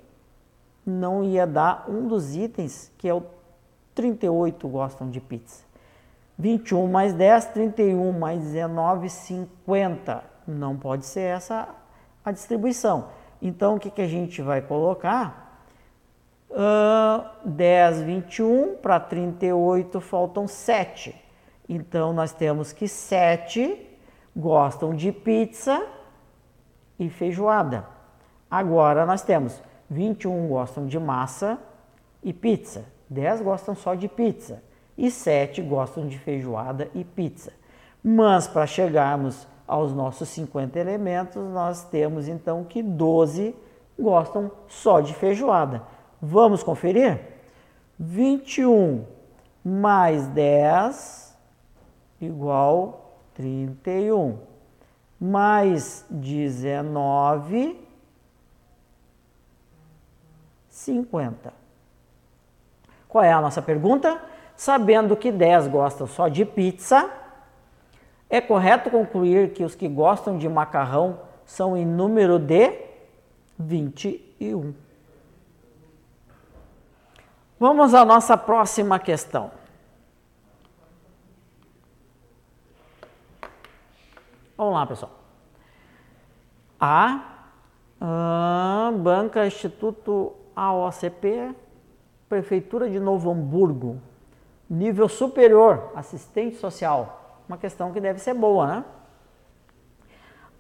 não 0.85 1.25
ia 1.25 1.47
dar 1.47 1.85
um 1.89 2.07
dos 2.07 2.37
itens 2.37 2.93
que 2.97 3.09
é 3.09 3.15
o 3.15 3.23
38 3.95 4.69
gostam 4.69 5.11
de 5.11 5.21
pizza. 5.21 5.65
21 6.39 6.87
mais 6.87 7.15
10, 7.15 7.47
31 7.47 8.13
mais 8.13 8.43
19, 8.43 9.09
50. 9.09 10.23
Não 10.47 10.77
pode 10.77 11.07
ser 11.07 11.23
essa 11.23 11.69
a 12.25 12.31
distribuição. 12.31 13.09
Então, 13.41 13.77
o 13.77 13.81
que, 13.81 13.91
que 13.91 14.03
a 14.03 14.07
gente 14.07 14.43
vai 14.43 14.61
colocar? 14.61 15.63
Uh, 16.51 17.49
10, 17.49 18.03
21, 18.03 18.77
para 18.77 19.01
38 19.01 20.01
faltam 20.01 20.47
7. 20.47 21.15
Então, 21.69 22.13
nós 22.13 22.33
temos 22.33 22.73
que 22.73 22.87
7 22.87 23.87
gostam 24.35 24.95
de 24.95 25.11
pizza 25.13 25.87
e 26.99 27.09
feijoada. 27.09 27.96
Agora, 28.57 29.05
nós 29.05 29.21
temos 29.21 29.61
21 29.91 30.49
gostam 30.49 30.87
de 30.87 30.99
massa 30.99 31.59
e 32.23 32.33
pizza. 32.33 32.87
10 33.11 33.43
gostam 33.43 33.75
só 33.75 33.95
de 33.95 34.09
pizza. 34.09 34.63
E 34.97 35.11
7 35.11 35.61
gostam 35.61 36.09
de 36.09 36.19
feijoada 36.19 36.89
e 36.95 37.05
pizza. 37.05 37.53
Mas, 38.03 38.49
para 38.49 38.67
chegarmos 38.67 39.47
aos 39.69 39.93
nossos 39.93 40.31
50 40.31 40.79
elementos, 40.79 41.37
nós 41.51 41.85
temos 41.85 42.29
então 42.29 42.65
que 42.65 42.83
12 42.83 43.55
gostam 44.01 44.51
só 44.69 45.03
de 45.03 45.13
feijoada. 45.13 45.83
Vamos 46.19 46.63
conferir? 46.63 47.21
21 47.99 49.05
mais 49.63 50.29
10 50.29 51.37
igual 52.23 53.21
31. 53.35 54.39
Mais 55.21 56.07
19, 56.09 57.86
50. 60.87 61.53
Qual 63.09 63.25
é 63.25 63.33
a 63.33 63.41
nossa 63.41 63.61
pergunta? 63.61 64.21
Sabendo 64.57 65.17
que 65.17 65.33
10 65.33 65.67
gostam 65.69 66.07
só 66.07 66.29
de 66.29 66.45
pizza, 66.45 67.11
é 68.31 68.41
correto 68.41 68.91
concluir 68.91 69.53
que 69.53 69.65
os 69.65 69.75
que 69.75 69.89
gostam 69.89 70.39
de 70.39 70.49
macarrão 70.49 71.21
são 71.45 71.77
em 71.77 71.85
número 71.85 72.39
de 72.39 72.73
21. 73.59 74.75
Vamos 77.59 77.95
à 77.95 78.05
nossa 78.05 78.37
próxima 78.37 78.99
questão. 78.99 79.51
Vamos 84.57 84.75
lá, 84.75 84.87
pessoal. 84.87 85.13
A, 86.81 87.49
a 88.01 88.93
Banca 88.97 89.47
Instituto 89.47 90.35
AOCP, 90.57 91.55
Prefeitura 92.29 92.91
de 92.91 92.99
Novo 92.99 93.31
Hamburgo, 93.31 94.01
nível 94.69 95.09
superior, 95.09 95.93
assistente 95.95 96.57
social 96.57 97.27
uma 97.49 97.57
questão 97.57 97.93
que 97.93 98.01
deve 98.01 98.19
ser 98.19 98.35
boa, 98.35 98.67
né? 98.67 98.85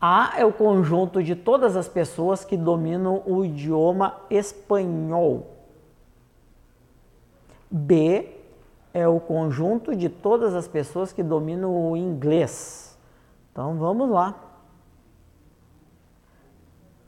A 0.01 0.35
é 0.37 0.45
o 0.45 0.53
conjunto 0.53 1.23
de 1.23 1.35
todas 1.35 1.75
as 1.75 1.89
pessoas 1.89 2.45
que 2.45 2.57
dominam 2.57 3.23
o 3.27 3.45
idioma 3.45 4.21
espanhol. 4.31 5.57
B 7.71 8.37
é 8.93 9.09
o 9.09 9.19
conjunto 9.19 9.97
de 9.97 10.09
todas 10.09 10.55
as 10.55 10.69
pessoas 10.69 11.13
que 11.13 11.23
dominam 11.23 11.91
o 11.91 11.97
inglês. 11.97 12.97
Então 13.51 13.77
vamos 13.79 14.09
lá. 14.11 14.35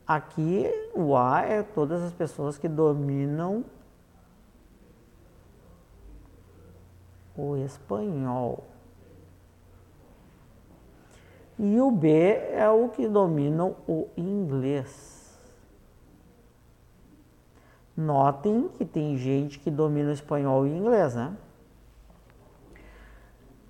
Aqui 0.09 0.65
o 0.95 1.15
A 1.15 1.41
é 1.41 1.61
todas 1.61 2.01
as 2.01 2.11
pessoas 2.11 2.57
que 2.57 2.67
dominam 2.67 3.63
o 7.37 7.55
espanhol. 7.57 8.63
E 11.59 11.79
o 11.79 11.91
B 11.91 12.09
é 12.09 12.67
o 12.67 12.89
que 12.89 13.07
dominam 13.07 13.75
o 13.87 14.07
inglês. 14.17 15.39
Notem 17.95 18.67
que 18.69 18.85
tem 18.85 19.15
gente 19.15 19.59
que 19.59 19.69
domina 19.69 20.09
o 20.09 20.13
espanhol 20.13 20.65
e 20.65 20.71
o 20.71 20.75
inglês, 20.75 21.13
né? 21.13 21.37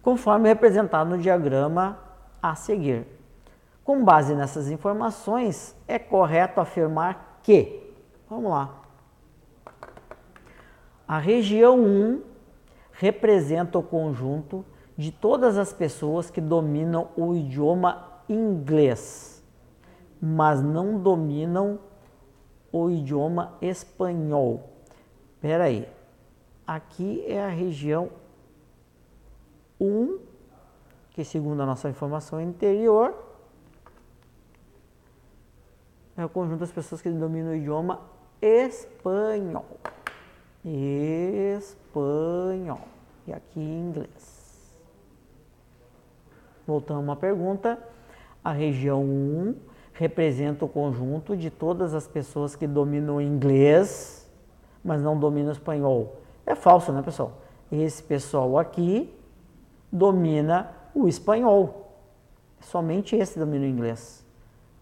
Conforme 0.01 0.47
representado 0.47 1.09
no 1.09 1.17
diagrama 1.17 1.99
a 2.41 2.55
seguir. 2.55 3.18
Com 3.89 4.03
base 4.03 4.35
nessas 4.35 4.69
informações, 4.69 5.75
é 5.87 5.97
correto 5.97 6.61
afirmar 6.61 7.39
que, 7.41 7.91
vamos 8.29 8.51
lá, 8.51 8.83
a 11.07 11.17
região 11.17 11.79
1 11.79 12.21
representa 12.91 13.79
o 13.79 13.81
conjunto 13.81 14.63
de 14.95 15.11
todas 15.11 15.57
as 15.57 15.73
pessoas 15.73 16.29
que 16.29 16.39
dominam 16.39 17.09
o 17.17 17.33
idioma 17.33 18.21
inglês, 18.29 19.43
mas 20.21 20.61
não 20.61 20.99
dominam 20.99 21.79
o 22.71 22.91
idioma 22.91 23.57
espanhol. 23.59 24.69
Espera 25.33 25.63
aí. 25.63 25.89
Aqui 26.67 27.25
é 27.25 27.43
a 27.43 27.49
região 27.49 28.11
1, 29.81 30.19
que 31.09 31.23
segundo 31.23 31.63
a 31.63 31.65
nossa 31.65 31.89
informação 31.89 32.39
interior, 32.39 33.28
é 36.21 36.25
o 36.25 36.29
conjunto 36.29 36.59
das 36.59 36.71
pessoas 36.71 37.01
que 37.01 37.09
dominam 37.09 37.51
o 37.51 37.55
idioma 37.55 38.01
espanhol. 38.41 39.65
Espanhol. 41.57 42.81
E 43.25 43.33
aqui 43.33 43.59
inglês. 43.59 44.79
Voltamos 46.67 47.09
à 47.09 47.15
pergunta. 47.15 47.79
A 48.43 48.51
região 48.51 49.03
1 49.03 49.55
representa 49.93 50.65
o 50.65 50.69
conjunto 50.69 51.35
de 51.35 51.49
todas 51.49 51.93
as 51.93 52.07
pessoas 52.07 52.55
que 52.55 52.65
dominam 52.65 53.17
o 53.17 53.21
inglês, 53.21 54.29
mas 54.83 55.01
não 55.01 55.19
dominam 55.19 55.49
o 55.49 55.53
espanhol. 55.53 56.21
É 56.45 56.55
falso, 56.55 56.91
né, 56.91 57.01
pessoal? 57.01 57.33
Esse 57.71 58.01
pessoal 58.01 58.57
aqui 58.57 59.13
domina 59.91 60.71
o 60.93 61.07
espanhol. 61.07 61.93
Somente 62.59 63.15
esse 63.15 63.37
domina 63.37 63.65
o 63.65 63.67
inglês. 63.67 64.25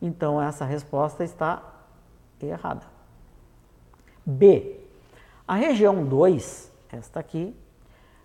Então, 0.02 0.42
essa 0.42 0.66
resposta 0.66 1.24
está 1.24 1.64
errada. 2.42 2.86
B. 4.26 4.80
A 5.48 5.56
região 5.56 6.04
2, 6.04 6.72
esta 6.92 7.20
aqui, 7.20 7.56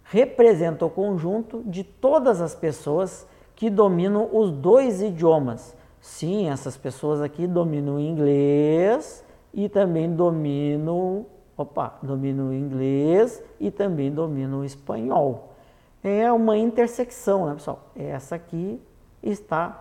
representa 0.04 0.84
o 0.84 0.90
conjunto 0.90 1.62
de 1.64 1.84
todas 1.84 2.40
as 2.40 2.54
pessoas 2.54 3.26
que 3.54 3.70
dominam 3.70 4.28
os 4.32 4.50
dois 4.50 5.00
idiomas. 5.00 5.76
Sim, 6.00 6.50
essas 6.50 6.76
pessoas 6.76 7.20
aqui 7.20 7.46
dominam 7.46 7.94
o 7.94 8.00
inglês 8.00 9.24
e 9.54 9.68
também 9.68 10.12
dominam, 10.12 11.24
opa, 11.56 11.96
dominam 12.02 12.48
o 12.48 12.52
inglês 12.52 13.42
e 13.60 13.70
também 13.70 14.10
dominam 14.10 14.60
o 14.60 14.64
espanhol. 14.64 15.54
É 16.02 16.32
uma 16.32 16.56
intersecção, 16.56 17.46
né, 17.46 17.54
pessoal? 17.54 17.90
Essa 17.94 18.34
aqui 18.34 18.82
está 19.22 19.80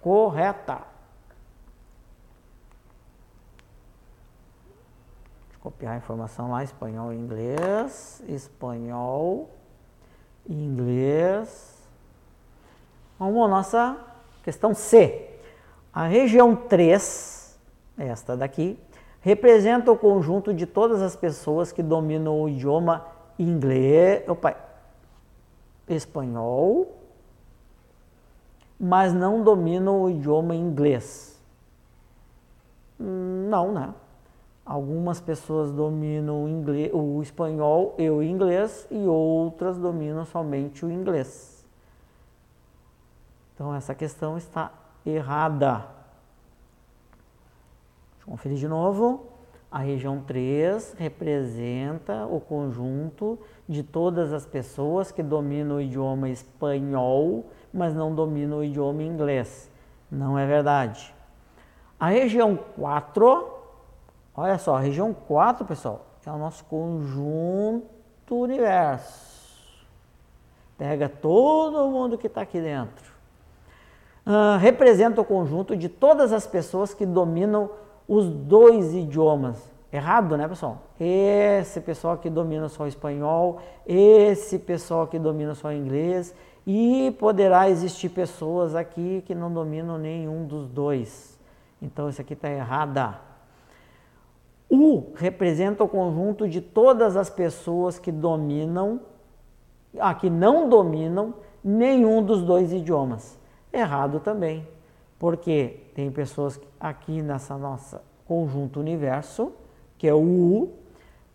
correta. 0.00 0.76
Deixa 5.48 5.56
eu 5.56 5.57
copiar 5.70 5.94
a 5.94 5.96
informação 5.98 6.50
lá, 6.50 6.64
espanhol 6.64 7.12
e 7.12 7.16
inglês, 7.16 8.22
espanhol, 8.26 9.50
inglês, 10.48 11.78
Vamos 13.18 13.44
à 13.44 13.48
nossa 13.48 13.96
questão 14.44 14.72
C. 14.72 15.28
A 15.92 16.06
região 16.06 16.54
3, 16.54 17.58
esta 17.98 18.36
daqui, 18.36 18.78
representa 19.20 19.90
o 19.90 19.98
conjunto 19.98 20.54
de 20.54 20.64
todas 20.64 21.02
as 21.02 21.16
pessoas 21.16 21.72
que 21.72 21.82
dominam 21.82 22.40
o 22.40 22.48
idioma 22.48 23.04
inglês, 23.36 24.22
opa, 24.28 24.56
espanhol, 25.88 26.96
mas 28.78 29.12
não 29.12 29.42
dominam 29.42 30.02
o 30.02 30.10
idioma 30.10 30.54
inglês. 30.54 31.36
Não, 32.98 33.72
né? 33.72 33.92
Algumas 34.68 35.18
pessoas 35.18 35.72
dominam 35.72 36.44
o, 36.44 36.46
inglês, 36.48 36.90
o 36.92 37.22
espanhol 37.22 37.94
e 37.96 38.10
o 38.10 38.22
inglês 38.22 38.86
e 38.90 38.98
outras 39.06 39.78
dominam 39.78 40.26
somente 40.26 40.84
o 40.84 40.90
inglês. 40.90 41.66
Então 43.54 43.74
essa 43.74 43.94
questão 43.94 44.36
está 44.36 44.70
errada. 45.06 45.86
Deixa 48.16 48.26
eu 48.26 48.30
conferir 48.30 48.58
de 48.58 48.68
novo. 48.68 49.24
A 49.72 49.78
região 49.78 50.20
3 50.20 50.96
representa 50.98 52.26
o 52.26 52.38
conjunto 52.38 53.38
de 53.66 53.82
todas 53.82 54.34
as 54.34 54.44
pessoas 54.44 55.10
que 55.10 55.22
dominam 55.22 55.76
o 55.76 55.80
idioma 55.80 56.28
espanhol, 56.28 57.46
mas 57.72 57.94
não 57.94 58.14
dominam 58.14 58.58
o 58.58 58.64
idioma 58.64 59.02
inglês. 59.02 59.70
Não 60.10 60.38
é 60.38 60.46
verdade. 60.46 61.14
A 61.98 62.08
região 62.08 62.54
4 62.54 63.57
Olha 64.40 64.56
só, 64.56 64.76
região 64.76 65.12
4, 65.12 65.66
pessoal, 65.66 66.06
é 66.24 66.30
o 66.30 66.38
nosso 66.38 66.64
conjunto 66.66 67.82
universo. 68.30 69.84
Pega 70.76 71.08
todo 71.08 71.90
mundo 71.90 72.16
que 72.16 72.28
está 72.28 72.42
aqui 72.42 72.60
dentro. 72.60 73.12
Uh, 74.24 74.56
representa 74.60 75.20
o 75.20 75.24
conjunto 75.24 75.76
de 75.76 75.88
todas 75.88 76.32
as 76.32 76.46
pessoas 76.46 76.94
que 76.94 77.04
dominam 77.04 77.68
os 78.06 78.30
dois 78.30 78.94
idiomas. 78.94 79.60
Errado, 79.92 80.36
né, 80.36 80.46
pessoal? 80.46 80.82
Esse 81.00 81.80
pessoal 81.80 82.16
que 82.16 82.30
domina 82.30 82.68
só 82.68 82.86
espanhol, 82.86 83.60
esse 83.84 84.56
pessoal 84.56 85.08
que 85.08 85.18
domina 85.18 85.56
só 85.56 85.72
inglês, 85.72 86.32
e 86.64 87.10
poderá 87.18 87.68
existir 87.68 88.10
pessoas 88.10 88.76
aqui 88.76 89.20
que 89.26 89.34
não 89.34 89.52
dominam 89.52 89.98
nenhum 89.98 90.46
dos 90.46 90.68
dois. 90.68 91.36
Então, 91.82 92.08
isso 92.08 92.20
aqui 92.20 92.34
está 92.34 92.48
errada. 92.48 93.26
U 94.70 95.12
representa 95.14 95.82
o 95.82 95.88
conjunto 95.88 96.48
de 96.48 96.60
todas 96.60 97.16
as 97.16 97.30
pessoas 97.30 97.98
que 97.98 98.12
dominam, 98.12 99.00
ah, 99.98 100.14
que 100.14 100.28
não 100.28 100.68
dominam 100.68 101.34
nenhum 101.64 102.22
dos 102.22 102.42
dois 102.42 102.72
idiomas. 102.72 103.38
Errado 103.72 104.20
também, 104.20 104.66
porque 105.18 105.80
tem 105.94 106.10
pessoas 106.10 106.60
aqui 106.78 107.22
nessa 107.22 107.56
nossa 107.56 108.02
conjunto 108.26 108.78
universo, 108.78 109.52
que 109.96 110.06
é 110.06 110.12
o 110.12 110.18
U, 110.18 110.72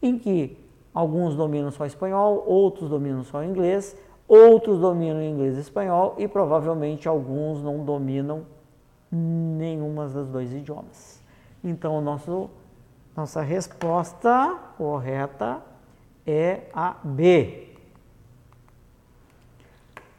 em 0.01 0.17
que 0.19 0.57
alguns 0.93 1.35
dominam 1.35 1.71
só 1.71 1.85
espanhol, 1.85 2.43
outros 2.47 2.87
dominam 2.87 3.23
só 3.23 3.43
inglês, 3.43 3.97
outros 4.27 4.79
dominam 4.79 5.21
inglês 5.21 5.57
e 5.57 5.61
espanhol 5.61 6.15
e 6.19 6.27
provavelmente 6.27 7.07
alguns 7.07 7.63
não 7.63 7.83
dominam 7.83 8.45
nenhuma 9.11 10.07
das 10.07 10.27
dois 10.27 10.53
idiomas. 10.53 11.21
Então 11.63 11.97
o 11.97 12.01
nosso 12.01 12.49
nossa 13.15 13.41
resposta 13.41 14.57
correta 14.77 15.61
é 16.25 16.61
a 16.73 16.95
B. 17.03 17.69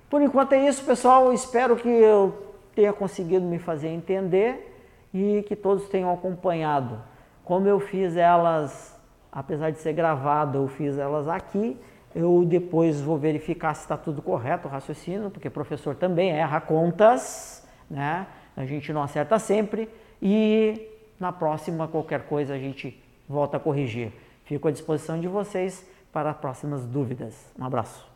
Por 0.08 0.22
enquanto 0.22 0.52
é 0.52 0.68
isso, 0.68 0.84
pessoal. 0.84 1.32
Espero 1.32 1.76
que 1.76 1.88
eu 1.88 2.54
tenha 2.74 2.92
conseguido 2.92 3.44
me 3.44 3.58
fazer 3.58 3.88
entender 3.88 4.72
e 5.12 5.44
que 5.48 5.56
todos 5.56 5.88
tenham 5.88 6.12
acompanhado. 6.12 7.00
Como 7.44 7.66
eu 7.66 7.80
fiz 7.80 8.16
elas, 8.16 8.96
apesar 9.32 9.70
de 9.70 9.78
ser 9.78 9.92
gravado, 9.92 10.58
eu 10.58 10.68
fiz 10.68 10.96
elas 10.96 11.26
aqui. 11.26 11.76
Eu 12.14 12.44
depois 12.44 13.00
vou 13.00 13.18
verificar 13.18 13.74
se 13.74 13.82
está 13.82 13.96
tudo 13.96 14.22
correto 14.22 14.68
o 14.68 14.70
raciocínio, 14.70 15.30
porque 15.30 15.50
professor 15.50 15.96
também 15.96 16.30
erra 16.30 16.60
contas, 16.60 17.66
né? 17.90 18.28
A 18.56 18.64
gente 18.64 18.92
não 18.92 19.02
acerta 19.02 19.36
sempre. 19.40 19.90
E 20.22 20.93
na 21.24 21.32
próxima, 21.32 21.88
qualquer 21.88 22.26
coisa 22.26 22.52
a 22.52 22.58
gente 22.58 23.02
volta 23.26 23.56
a 23.56 23.60
corrigir. 23.60 24.12
Fico 24.44 24.68
à 24.68 24.70
disposição 24.70 25.18
de 25.18 25.26
vocês 25.26 25.82
para 26.12 26.34
próximas 26.34 26.84
dúvidas. 26.84 27.50
Um 27.58 27.64
abraço. 27.64 28.06